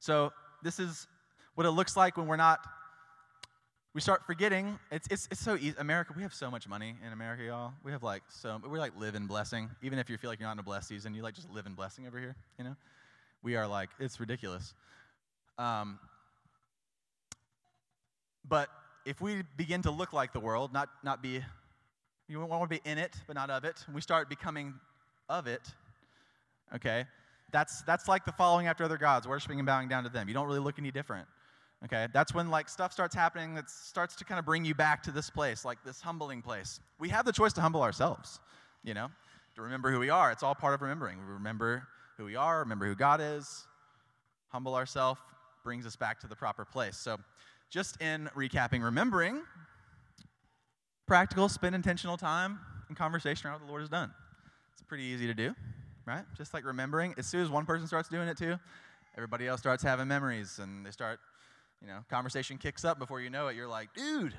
So 0.00 0.32
this 0.62 0.78
is 0.78 1.06
what 1.54 1.66
it 1.66 1.70
looks 1.70 1.96
like 1.96 2.16
when 2.16 2.26
we're 2.26 2.36
not 2.36 2.60
we 3.92 4.00
start 4.00 4.24
forgetting. 4.24 4.78
It's, 4.92 5.08
it's, 5.10 5.26
it's 5.32 5.40
so 5.40 5.56
easy. 5.56 5.74
America 5.78 6.12
we 6.16 6.22
have 6.22 6.32
so 6.32 6.48
much 6.48 6.68
money 6.68 6.94
in 7.04 7.12
america 7.12 7.42
y'all. 7.42 7.72
We 7.82 7.92
have 7.92 8.02
like 8.02 8.22
so 8.28 8.60
we 8.68 8.78
like 8.78 8.92
live 8.96 9.14
in 9.14 9.26
blessing. 9.26 9.68
Even 9.82 9.98
if 9.98 10.08
you 10.08 10.16
feel 10.16 10.30
like 10.30 10.38
you're 10.38 10.48
not 10.48 10.52
in 10.52 10.58
a 10.60 10.64
blessed 10.64 10.88
season 10.88 11.14
you 11.14 11.22
like 11.22 11.34
just 11.34 11.50
live 11.50 11.66
in 11.66 11.74
blessing 11.74 12.06
over 12.06 12.18
here 12.18 12.36
you 12.58 12.64
know? 12.64 12.76
We 13.42 13.56
are 13.56 13.66
like 13.66 13.90
it's 13.98 14.20
ridiculous. 14.20 14.74
Um, 15.58 15.98
but 18.48 18.68
if 19.04 19.20
we 19.20 19.42
begin 19.56 19.82
to 19.82 19.90
look 19.90 20.12
like 20.12 20.32
the 20.32 20.40
world 20.40 20.72
not 20.72 20.88
not 21.02 21.22
be 21.22 21.40
you 22.28 22.40
want 22.40 22.62
to 22.62 22.68
be 22.68 22.88
in 22.88 22.98
it 22.98 23.14
but 23.26 23.34
not 23.34 23.50
of 23.50 23.64
it 23.64 23.82
and 23.86 23.94
we 23.94 24.00
start 24.00 24.28
becoming 24.28 24.74
of 25.28 25.46
it 25.46 25.62
okay 26.74 27.04
that's 27.52 27.82
that's 27.82 28.08
like 28.08 28.24
the 28.24 28.32
following 28.32 28.66
after 28.66 28.84
other 28.84 28.98
gods 28.98 29.26
worshiping 29.26 29.58
and 29.58 29.66
bowing 29.66 29.88
down 29.88 30.04
to 30.04 30.10
them 30.10 30.28
you 30.28 30.34
don't 30.34 30.46
really 30.46 30.60
look 30.60 30.78
any 30.78 30.90
different 30.90 31.26
Okay, 31.84 32.08
that's 32.12 32.34
when 32.34 32.50
like 32.50 32.68
stuff 32.68 32.92
starts 32.92 33.14
happening 33.14 33.54
that 33.54 33.70
starts 33.70 34.14
to 34.16 34.24
kind 34.24 34.38
of 34.38 34.44
bring 34.44 34.64
you 34.64 34.74
back 34.74 35.02
to 35.04 35.10
this 35.10 35.30
place, 35.30 35.64
like 35.64 35.82
this 35.82 36.00
humbling 36.00 36.42
place. 36.42 36.78
We 36.98 37.08
have 37.08 37.24
the 37.24 37.32
choice 37.32 37.54
to 37.54 37.62
humble 37.62 37.82
ourselves, 37.82 38.38
you 38.84 38.92
know, 38.92 39.08
to 39.54 39.62
remember 39.62 39.90
who 39.90 39.98
we 39.98 40.10
are. 40.10 40.30
It's 40.30 40.42
all 40.42 40.54
part 40.54 40.74
of 40.74 40.82
remembering. 40.82 41.18
We 41.26 41.32
remember 41.32 41.86
who 42.18 42.26
we 42.26 42.36
are, 42.36 42.58
remember 42.58 42.86
who 42.86 42.94
God 42.94 43.20
is, 43.22 43.66
humble 44.48 44.74
ourselves, 44.74 45.20
brings 45.64 45.86
us 45.86 45.96
back 45.96 46.20
to 46.20 46.26
the 46.26 46.36
proper 46.36 46.66
place. 46.66 46.98
So, 46.98 47.16
just 47.70 48.00
in 48.02 48.28
recapping, 48.36 48.82
remembering, 48.82 49.42
practical, 51.06 51.48
spend 51.48 51.74
intentional 51.74 52.16
time 52.16 52.58
in 52.88 52.94
conversation 52.94 53.46
around 53.46 53.60
what 53.60 53.66
the 53.66 53.70
Lord 53.70 53.82
has 53.82 53.88
done. 53.88 54.12
It's 54.72 54.82
pretty 54.82 55.04
easy 55.04 55.26
to 55.26 55.34
do, 55.34 55.54
right? 56.06 56.24
Just 56.36 56.52
like 56.52 56.64
remembering, 56.64 57.14
as 57.16 57.26
soon 57.26 57.40
as 57.42 57.48
one 57.48 57.64
person 57.64 57.86
starts 57.86 58.08
doing 58.08 58.28
it 58.28 58.36
too, 58.36 58.58
everybody 59.16 59.46
else 59.46 59.60
starts 59.60 59.82
having 59.82 60.08
memories 60.08 60.58
and 60.58 60.84
they 60.84 60.90
start 60.90 61.20
you 61.80 61.86
know, 61.86 62.04
conversation 62.10 62.58
kicks 62.58 62.84
up 62.84 62.98
before 62.98 63.20
you 63.20 63.30
know 63.30 63.48
it. 63.48 63.56
You're 63.56 63.68
like, 63.68 63.94
dude, 63.94 64.34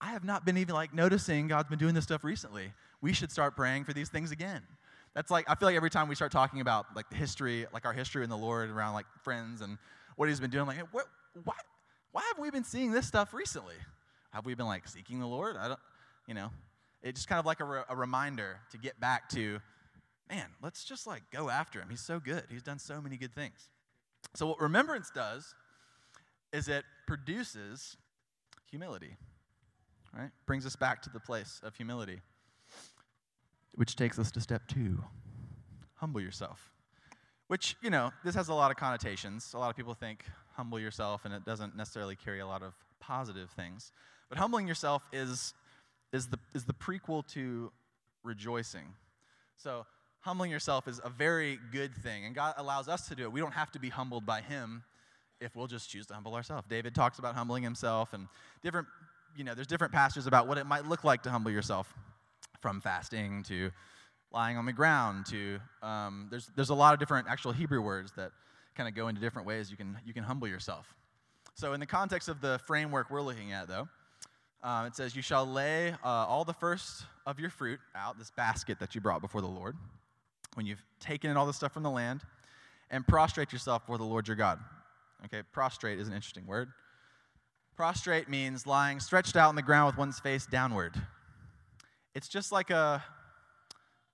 I 0.00 0.10
have 0.10 0.24
not 0.24 0.44
been 0.44 0.58
even 0.58 0.74
like 0.74 0.92
noticing 0.92 1.48
God's 1.48 1.68
been 1.68 1.78
doing 1.78 1.94
this 1.94 2.04
stuff 2.04 2.24
recently. 2.24 2.72
We 3.00 3.12
should 3.12 3.32
start 3.32 3.56
praying 3.56 3.84
for 3.84 3.92
these 3.92 4.08
things 4.08 4.30
again. 4.30 4.62
That's 5.14 5.30
like, 5.30 5.48
I 5.48 5.54
feel 5.54 5.68
like 5.68 5.76
every 5.76 5.90
time 5.90 6.08
we 6.08 6.14
start 6.14 6.32
talking 6.32 6.60
about 6.60 6.86
like 6.94 7.08
the 7.10 7.16
history, 7.16 7.66
like 7.72 7.86
our 7.86 7.92
history 7.92 8.24
in 8.24 8.30
the 8.30 8.36
Lord 8.36 8.70
around 8.70 8.94
like 8.94 9.06
friends 9.22 9.60
and 9.60 9.78
what 10.16 10.28
He's 10.28 10.40
been 10.40 10.50
doing, 10.50 10.66
like, 10.66 10.78
what, 10.92 11.06
why, 11.44 11.54
why 12.12 12.22
have 12.28 12.38
we 12.38 12.50
been 12.50 12.64
seeing 12.64 12.92
this 12.92 13.06
stuff 13.06 13.34
recently? 13.34 13.74
Have 14.32 14.46
we 14.46 14.54
been 14.54 14.66
like 14.66 14.86
seeking 14.88 15.20
the 15.20 15.26
Lord? 15.26 15.56
I 15.56 15.68
don't, 15.68 15.80
you 16.26 16.34
know, 16.34 16.50
it's 17.02 17.20
just 17.20 17.28
kind 17.28 17.38
of 17.38 17.46
like 17.46 17.60
a, 17.60 17.64
re- 17.64 17.82
a 17.88 17.96
reminder 17.96 18.58
to 18.70 18.78
get 18.78 18.98
back 19.00 19.28
to, 19.30 19.60
man, 20.30 20.46
let's 20.62 20.84
just 20.84 21.06
like 21.06 21.22
go 21.32 21.48
after 21.48 21.80
Him. 21.80 21.88
He's 21.90 22.00
so 22.00 22.20
good. 22.20 22.44
He's 22.50 22.62
done 22.62 22.78
so 22.78 23.00
many 23.00 23.16
good 23.16 23.34
things. 23.34 23.68
So, 24.34 24.46
what 24.46 24.60
remembrance 24.60 25.10
does 25.10 25.54
is 26.52 26.68
it 26.68 26.84
produces 27.06 27.96
humility, 28.70 29.16
right? 30.16 30.30
Brings 30.46 30.64
us 30.64 30.76
back 30.76 31.02
to 31.02 31.10
the 31.10 31.20
place 31.20 31.60
of 31.62 31.74
humility, 31.74 32.20
which 33.74 33.96
takes 33.96 34.18
us 34.18 34.30
to 34.32 34.40
step 34.40 34.62
two 34.68 35.02
humble 36.02 36.20
yourself. 36.20 36.72
Which, 37.46 37.76
you 37.80 37.88
know, 37.88 38.10
this 38.24 38.34
has 38.34 38.48
a 38.48 38.54
lot 38.54 38.72
of 38.72 38.76
connotations. 38.76 39.52
A 39.54 39.58
lot 39.58 39.70
of 39.70 39.76
people 39.76 39.94
think 39.94 40.24
humble 40.54 40.78
yourself, 40.78 41.24
and 41.24 41.34
it 41.34 41.44
doesn't 41.44 41.76
necessarily 41.76 42.16
carry 42.16 42.40
a 42.40 42.46
lot 42.46 42.62
of 42.62 42.74
positive 43.00 43.50
things. 43.50 43.92
But 44.28 44.38
humbling 44.38 44.66
yourself 44.66 45.02
is, 45.12 45.54
is, 46.12 46.28
the, 46.28 46.38
is 46.54 46.64
the 46.64 46.72
prequel 46.72 47.26
to 47.28 47.70
rejoicing. 48.22 48.94
So, 49.56 49.86
humbling 50.20 50.50
yourself 50.50 50.86
is 50.86 51.00
a 51.04 51.10
very 51.10 51.58
good 51.72 51.94
thing, 51.94 52.24
and 52.24 52.34
God 52.34 52.54
allows 52.56 52.88
us 52.88 53.08
to 53.08 53.14
do 53.14 53.24
it. 53.24 53.32
We 53.32 53.40
don't 53.40 53.54
have 53.54 53.70
to 53.72 53.78
be 53.78 53.88
humbled 53.88 54.24
by 54.24 54.40
Him 54.40 54.84
if 55.42 55.56
we'll 55.56 55.66
just 55.66 55.90
choose 55.90 56.06
to 56.06 56.14
humble 56.14 56.34
ourselves. 56.34 56.66
David 56.68 56.94
talks 56.94 57.18
about 57.18 57.34
humbling 57.34 57.62
himself 57.62 58.12
and 58.12 58.28
different, 58.62 58.86
you 59.36 59.44
know, 59.44 59.54
there's 59.54 59.66
different 59.66 59.92
passages 59.92 60.26
about 60.26 60.46
what 60.46 60.58
it 60.58 60.66
might 60.66 60.86
look 60.86 61.04
like 61.04 61.22
to 61.24 61.30
humble 61.30 61.50
yourself 61.50 61.92
from 62.60 62.80
fasting 62.80 63.42
to 63.48 63.70
lying 64.32 64.56
on 64.56 64.64
the 64.64 64.72
ground 64.72 65.26
to, 65.26 65.58
um, 65.82 66.28
there's, 66.30 66.50
there's 66.56 66.70
a 66.70 66.74
lot 66.74 66.94
of 66.94 67.00
different 67.00 67.26
actual 67.28 67.52
Hebrew 67.52 67.82
words 67.82 68.12
that 68.16 68.30
kind 68.74 68.88
of 68.88 68.94
go 68.94 69.08
into 69.08 69.20
different 69.20 69.46
ways 69.46 69.70
you 69.70 69.76
can, 69.76 69.98
you 70.04 70.12
can 70.12 70.24
humble 70.24 70.48
yourself. 70.48 70.94
So, 71.54 71.74
in 71.74 71.80
the 71.80 71.86
context 71.86 72.28
of 72.28 72.40
the 72.40 72.60
framework 72.66 73.10
we're 73.10 73.22
looking 73.22 73.52
at, 73.52 73.68
though, 73.68 73.88
um, 74.62 74.86
it 74.86 74.96
says, 74.96 75.14
You 75.14 75.22
shall 75.22 75.46
lay 75.46 75.90
uh, 75.90 75.96
all 76.06 76.44
the 76.44 76.54
first 76.54 77.04
of 77.26 77.38
your 77.38 77.50
fruit 77.50 77.80
out, 77.94 78.18
this 78.18 78.30
basket 78.30 78.78
that 78.80 78.94
you 78.94 79.00
brought 79.00 79.20
before 79.20 79.40
the 79.40 79.48
Lord, 79.48 79.76
when 80.54 80.66
you've 80.66 80.82
taken 81.00 81.30
in 81.30 81.36
all 81.36 81.46
the 81.46 81.52
stuff 81.52 81.72
from 81.72 81.82
the 81.82 81.90
land, 81.90 82.22
and 82.90 83.06
prostrate 83.06 83.52
yourself 83.52 83.82
before 83.82 83.98
the 83.98 84.04
Lord 84.04 84.26
your 84.28 84.36
God. 84.36 84.58
Okay, 85.26 85.42
prostrate 85.52 85.98
is 85.98 86.08
an 86.08 86.14
interesting 86.14 86.46
word. 86.46 86.68
Prostrate 87.76 88.28
means 88.28 88.66
lying 88.66 89.00
stretched 89.00 89.36
out 89.36 89.48
on 89.48 89.56
the 89.56 89.62
ground 89.62 89.86
with 89.86 89.96
one's 89.96 90.20
face 90.20 90.46
downward. 90.46 90.94
It's 92.14 92.28
just 92.28 92.52
like 92.52 92.70
a 92.70 93.02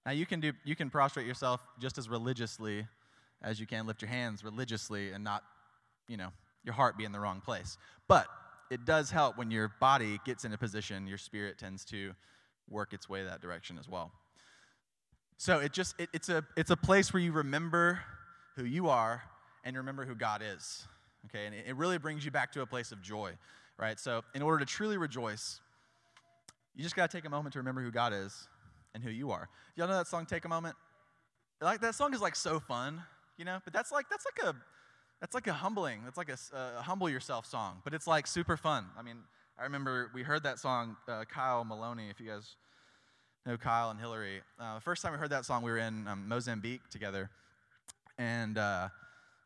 now 0.07 0.13
you 0.13 0.27
can 0.27 0.41
do 0.41 0.53
you 0.65 0.77
can 0.77 0.91
prostrate 0.91 1.27
yourself 1.27 1.61
just 1.81 1.99
as 1.99 2.09
religiously 2.09 2.87
as 3.43 3.61
you 3.61 3.67
can 3.67 3.87
lift 3.87 4.03
your 4.03 4.09
hands 4.09 4.45
religiously 4.45 5.13
and 5.13 5.23
not, 5.23 5.43
you 6.09 6.17
know, 6.17 6.29
your 6.65 6.75
heart 6.75 6.99
be 6.99 7.05
in 7.05 7.13
the 7.13 7.21
wrong 7.21 7.41
place. 7.41 7.79
But 8.09 8.27
it 8.71 8.85
does 8.85 9.11
help 9.11 9.39
when 9.39 9.51
your 9.51 9.73
body 9.81 10.21
gets 10.25 10.45
in 10.45 10.53
a 10.53 10.59
position, 10.59 11.07
your 11.07 11.19
spirit 11.19 11.59
tends 11.59 11.85
to 11.87 12.13
work 12.69 12.93
its 12.93 13.09
way 13.09 13.25
that 13.25 13.41
direction 13.41 13.79
as 13.79 13.89
well. 13.89 14.13
So 15.39 15.61
it 15.61 15.73
just 15.73 15.95
it, 16.01 16.09
it's 16.13 16.29
a 16.29 16.45
it's 16.57 16.71
a 16.71 16.77
place 16.77 17.13
where 17.13 17.23
you 17.23 17.33
remember 17.33 18.01
who 18.57 18.65
you 18.65 18.89
are 18.89 19.23
and 19.65 19.77
remember 19.77 20.05
who 20.05 20.15
God 20.15 20.43
is. 20.45 20.87
Okay, 21.27 21.47
and 21.47 21.55
it, 21.55 21.65
it 21.69 21.77
really 21.77 21.99
brings 21.99 22.25
you 22.25 22.31
back 22.31 22.53
to 22.53 22.63
a 22.63 22.67
place 22.67 22.91
of 22.91 23.01
joy, 23.01 23.33
right? 23.79 23.99
So 24.01 24.23
in 24.35 24.43
order 24.43 24.65
to 24.65 24.67
truly 24.67 24.99
rejoice, 24.99 25.61
you 26.75 26.83
just 26.83 26.97
got 26.97 27.11
to 27.11 27.17
take 27.17 27.25
a 27.25 27.31
moment 27.31 27.53
to 27.53 27.61
remember 27.61 27.83
who 27.83 27.91
God 27.91 28.13
is 28.13 28.49
and 28.95 29.03
who 29.03 29.11
you 29.11 29.31
are. 29.31 29.49
Y'all 29.77 29.87
know 29.87 29.97
that 29.97 30.09
song 30.09 30.27
"Take 30.27 30.45
a 30.45 30.49
Moment"? 30.49 30.75
Like 31.61 31.81
that 31.81 31.95
song 31.95 32.15
is 32.15 32.21
like 32.21 32.37
so 32.37 32.61
fun, 32.61 33.03
you 33.39 33.45
know. 33.45 33.61
But 33.65 33.73
that's 33.73 33.91
like 33.91 34.11
that's 34.11 34.27
like 34.27 34.55
a 34.55 34.57
that's 35.21 35.35
like 35.35 35.47
a 35.47 35.53
humbling. 35.53 36.01
That's 36.05 36.19
like 36.19 36.29
a, 36.29 36.39
a 36.79 36.83
humble 36.83 37.09
yourself 37.09 37.47
song. 37.47 37.81
But 37.85 37.95
it's 37.95 38.07
like 38.07 38.27
super 38.27 38.57
fun. 38.57 38.87
I 38.99 39.03
mean, 39.03 39.19
I 39.59 39.63
remember 39.63 40.11
we 40.13 40.23
heard 40.23 40.43
that 40.43 40.59
song. 40.59 40.97
Uh, 41.09 41.25
Kyle 41.25 41.65
Maloney, 41.65 42.11
if 42.11 42.21
you 42.21 42.27
guys 42.27 42.57
know 43.49 43.57
Kyle 43.57 43.91
and 43.91 43.99
Hillary. 43.99 44.43
Uh, 44.61 44.75
the 44.77 44.81
first 44.81 45.03
time 45.03 45.13
we 45.13 45.19
heard 45.19 45.31
that 45.31 45.45
song, 45.45 45.63
we 45.63 45.71
were 45.71 45.79
in 45.79 46.07
um, 46.07 46.29
Mozambique 46.29 46.83
together, 46.91 47.31
and 48.19 48.59
uh, 48.59 48.89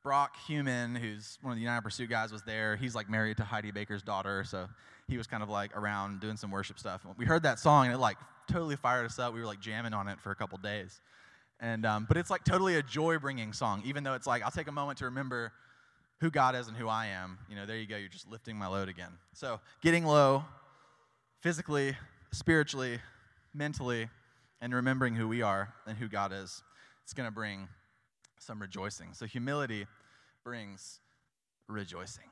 Brock 0.03 0.35
Human, 0.47 0.95
who's 0.95 1.39
one 1.41 1.53
of 1.53 1.57
the 1.57 1.63
United 1.63 1.83
Pursuit 1.83 2.11
guys, 2.11 2.33
was 2.33 2.43
there. 2.43 2.77
He's 2.77 2.95
like 2.95 3.09
married 3.09 3.37
to 3.37 3.45
Heidi 3.45 3.71
Baker's 3.71 4.03
daughter, 4.03 4.45
so 4.45 4.69
he 5.09 5.17
was 5.17 5.27
kind 5.27 5.43
of 5.43 5.49
like 5.49 5.77
around 5.77 6.21
doing 6.21 6.37
some 6.37 6.51
worship 6.51 6.79
stuff. 6.79 7.07
We 7.17 7.25
heard 7.25 7.45
that 7.45 7.59
song, 7.59 7.87
and 7.87 7.95
it 7.95 7.99
like 7.99 8.17
totally 8.51 8.77
fired 8.77 9.07
us 9.07 9.19
up. 9.19 9.33
We 9.33 9.41
were 9.41 9.47
like 9.47 9.61
jamming 9.61 9.95
on 9.95 10.09
it 10.09 10.21
for 10.21 10.33
a 10.33 10.35
couple 10.35 10.59
days, 10.59 11.01
and 11.63 11.87
um, 11.87 12.05
but 12.09 12.19
it's 12.19 12.29
like 12.29 12.45
totally 12.45 12.77
a 12.77 12.83
joy-bringing 12.83 13.55
song, 13.55 13.83
even 13.87 14.05
though 14.05 14.15
it's 14.15 14.27
like 14.27 14.43
I'll 14.43 14.51
take 14.51 14.69
a 14.69 14.73
moment 14.73 14.99
to 14.99 15.07
remember 15.07 15.53
who 16.21 16.31
God 16.31 16.55
is 16.55 16.69
and 16.69 16.77
who 16.77 16.89
I 16.89 17.07
am. 17.07 17.39
You 17.49 17.57
know, 17.57 17.65
there 17.65 17.77
you 17.77 17.87
go. 17.87 17.97
You're 17.97 18.09
just 18.09 18.29
lifting 18.29 18.57
my 18.57 18.67
load 18.67 18.89
again. 18.89 19.13
So 19.33 19.61
getting 19.81 20.05
low, 20.05 20.45
physically, 21.41 21.97
spiritually, 22.33 22.99
mentally 23.55 24.09
and 24.61 24.75
remembering 24.75 25.15
who 25.15 25.29
we 25.29 25.43
are 25.43 25.73
and 25.87 25.97
who 25.97 26.09
God 26.09 26.33
is, 26.33 26.63
it's 27.05 27.13
going 27.13 27.29
to 27.29 27.35
bring 27.35 27.69
some 28.39 28.61
rejoicing. 28.61 29.09
So 29.13 29.27
humility 29.27 29.87
brings 30.45 31.01
rejoicing. 31.69 32.25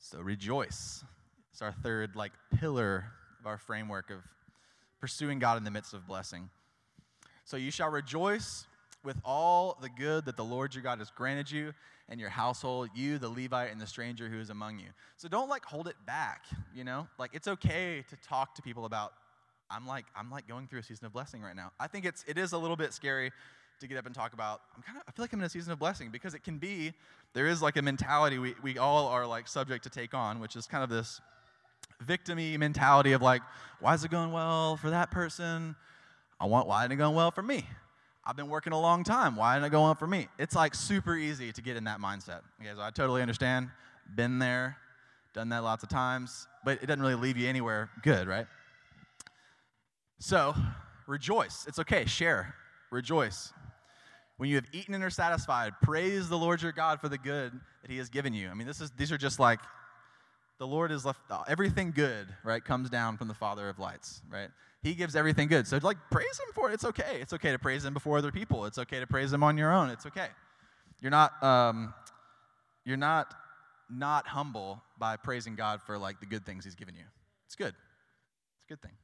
So 0.00 0.20
rejoice. 0.20 1.04
It's 1.52 1.62
our 1.62 1.72
third 1.72 2.16
like 2.16 2.32
pillar 2.58 3.06
of 3.40 3.46
our 3.46 3.58
framework 3.58 4.10
of 4.10 4.18
pursuing 5.00 5.38
God 5.38 5.58
in 5.58 5.64
the 5.64 5.70
midst 5.70 5.94
of 5.94 6.06
blessing. 6.06 6.50
So 7.44 7.56
you 7.56 7.70
shall 7.70 7.90
rejoice 7.90 8.66
with 9.04 9.16
all 9.24 9.78
the 9.80 9.88
good 9.88 10.24
that 10.26 10.36
the 10.36 10.44
Lord 10.44 10.74
your 10.74 10.82
God 10.82 10.98
has 10.98 11.10
granted 11.10 11.50
you 11.50 11.72
and 12.08 12.18
your 12.20 12.30
household, 12.30 12.90
you, 12.94 13.18
the 13.18 13.28
Levite, 13.28 13.70
and 13.70 13.80
the 13.80 13.86
stranger 13.86 14.28
who 14.28 14.40
is 14.40 14.50
among 14.50 14.78
you. 14.78 14.88
So 15.16 15.28
don't 15.28 15.48
like 15.48 15.64
hold 15.64 15.88
it 15.88 15.94
back, 16.06 16.44
you 16.74 16.84
know? 16.84 17.06
Like 17.18 17.30
it's 17.32 17.48
okay 17.48 18.04
to 18.08 18.16
talk 18.16 18.54
to 18.56 18.62
people 18.62 18.84
about, 18.84 19.12
I'm 19.70 19.86
like, 19.86 20.06
I'm 20.16 20.30
like 20.30 20.48
going 20.48 20.66
through 20.66 20.80
a 20.80 20.82
season 20.82 21.06
of 21.06 21.12
blessing 21.12 21.42
right 21.42 21.54
now. 21.54 21.70
I 21.78 21.86
think 21.86 22.04
it's 22.04 22.24
it 22.26 22.38
is 22.38 22.52
a 22.52 22.58
little 22.58 22.76
bit 22.76 22.92
scary 22.92 23.30
to 23.80 23.86
get 23.86 23.96
up 23.98 24.06
and 24.06 24.14
talk 24.14 24.32
about, 24.32 24.62
I'm 24.76 24.82
kind 24.82 24.98
of 24.98 25.04
I 25.06 25.12
feel 25.12 25.22
like 25.22 25.32
I'm 25.32 25.40
in 25.40 25.46
a 25.46 25.50
season 25.50 25.72
of 25.72 25.78
blessing 25.78 26.10
because 26.10 26.34
it 26.34 26.42
can 26.42 26.58
be, 26.58 26.92
there 27.34 27.46
is 27.46 27.62
like 27.62 27.76
a 27.76 27.82
mentality 27.82 28.38
we, 28.38 28.54
we 28.62 28.78
all 28.78 29.06
are 29.06 29.26
like 29.26 29.46
subject 29.46 29.84
to 29.84 29.90
take 29.90 30.14
on, 30.14 30.40
which 30.40 30.56
is 30.56 30.66
kind 30.66 30.82
of 30.82 30.90
this 30.90 31.20
victimy 32.04 32.58
mentality 32.58 33.12
of 33.12 33.22
like, 33.22 33.42
why 33.80 33.94
is 33.94 34.04
it 34.04 34.10
going 34.10 34.32
well 34.32 34.76
for 34.76 34.90
that 34.90 35.10
person? 35.10 35.76
I 36.40 36.46
want 36.46 36.68
why 36.68 36.82
isn't 36.82 36.92
it 36.92 36.96
going 36.96 37.14
well 37.14 37.30
for 37.30 37.42
me? 37.42 37.66
I've 38.24 38.36
been 38.36 38.48
working 38.48 38.72
a 38.72 38.80
long 38.80 39.04
time. 39.04 39.36
Why 39.36 39.54
didn't 39.54 39.66
it 39.66 39.70
go 39.70 39.82
on 39.82 39.96
for 39.96 40.06
me? 40.06 40.28
It's 40.38 40.54
like 40.54 40.74
super 40.74 41.16
easy 41.16 41.50
to 41.52 41.62
get 41.62 41.76
in 41.76 41.84
that 41.84 41.98
mindset. 41.98 42.40
Okay, 42.60 42.70
so 42.74 42.82
I 42.82 42.90
totally 42.90 43.22
understand. 43.22 43.70
Been 44.14 44.38
there, 44.38 44.76
done 45.32 45.48
that 45.48 45.62
lots 45.62 45.82
of 45.82 45.88
times, 45.88 46.46
but 46.64 46.82
it 46.82 46.86
doesn't 46.86 47.00
really 47.00 47.14
leave 47.14 47.36
you 47.36 47.48
anywhere 47.48 47.90
good, 48.02 48.28
right? 48.28 48.46
So 50.18 50.54
rejoice. 51.06 51.64
It's 51.66 51.78
okay. 51.78 52.04
Share. 52.04 52.54
Rejoice. 52.90 53.52
When 54.36 54.48
you 54.48 54.56
have 54.56 54.66
eaten 54.72 54.94
and 54.94 55.02
are 55.02 55.10
satisfied, 55.10 55.72
praise 55.82 56.28
the 56.28 56.38
Lord 56.38 56.62
your 56.62 56.72
God 56.72 57.00
for 57.00 57.08
the 57.08 57.18
good 57.18 57.58
that 57.82 57.90
He 57.90 57.98
has 57.98 58.08
given 58.08 58.34
you. 58.34 58.48
I 58.48 58.54
mean, 58.54 58.66
this 58.66 58.80
is 58.80 58.90
these 58.92 59.10
are 59.10 59.18
just 59.18 59.40
like 59.40 59.60
the 60.58 60.66
Lord 60.66 60.90
is 60.90 61.04
left 61.04 61.20
everything 61.46 61.92
good, 61.94 62.26
right, 62.42 62.64
comes 62.64 62.90
down 62.90 63.16
from 63.16 63.28
the 63.28 63.34
Father 63.34 63.68
of 63.68 63.78
lights, 63.78 64.22
right? 64.30 64.48
He 64.82 64.94
gives 64.94 65.14
everything 65.16 65.48
good. 65.48 65.66
So, 65.66 65.78
like, 65.82 65.96
praise 66.10 66.38
Him 66.38 66.52
for 66.54 66.70
it. 66.70 66.74
It's 66.74 66.84
okay. 66.84 67.18
It's 67.20 67.32
okay 67.32 67.52
to 67.52 67.58
praise 67.58 67.84
Him 67.84 67.94
before 67.94 68.18
other 68.18 68.32
people. 68.32 68.64
It's 68.64 68.78
okay 68.78 69.00
to 69.00 69.06
praise 69.06 69.32
Him 69.32 69.42
on 69.42 69.56
your 69.56 69.72
own. 69.72 69.90
It's 69.90 70.06
okay. 70.06 70.28
You're 71.00 71.10
not, 71.10 71.40
um, 71.42 71.94
you're 72.84 72.96
not, 72.96 73.34
not 73.90 74.26
humble 74.26 74.82
by 74.98 75.16
praising 75.16 75.54
God 75.54 75.80
for 75.80 75.96
like 75.96 76.20
the 76.20 76.26
good 76.26 76.44
things 76.44 76.64
He's 76.64 76.74
given 76.74 76.94
you. 76.94 77.04
It's 77.46 77.54
good. 77.54 77.74
It's 77.74 78.64
a 78.66 78.68
good 78.68 78.82
thing. 78.82 78.96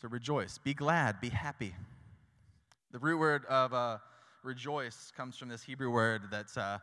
So 0.00 0.08
rejoice, 0.08 0.58
be 0.58 0.74
glad, 0.74 1.20
be 1.20 1.28
happy. 1.28 1.74
The 2.90 2.98
root 2.98 3.18
word 3.18 3.44
of 3.46 3.72
uh, 3.72 3.98
rejoice 4.42 5.12
comes 5.16 5.36
from 5.36 5.48
this 5.48 5.62
Hebrew 5.62 5.90
word 5.90 6.22
that's 6.30 6.56
uh, 6.56 6.78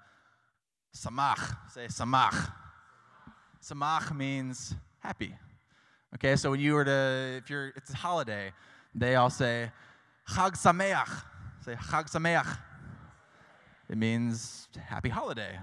samach. 0.95 1.55
Say 1.71 1.87
samach. 1.87 2.51
Samach 3.61 4.15
means 4.15 4.75
happy. 4.99 5.35
Okay, 6.15 6.35
so 6.35 6.51
when 6.51 6.59
you 6.59 6.73
were 6.73 6.85
to, 6.85 7.35
if 7.37 7.49
you're, 7.49 7.67
it's 7.75 7.93
a 7.93 7.95
holiday, 7.95 8.51
they 8.95 9.15
all 9.15 9.29
say, 9.29 9.71
Chag 10.27 10.53
Sameach. 10.53 11.23
Say 11.63 11.73
Chag 11.73 12.09
Sameach. 12.09 12.57
It 13.89 13.97
means 13.97 14.67
happy 14.79 15.09
holiday. 15.09 15.59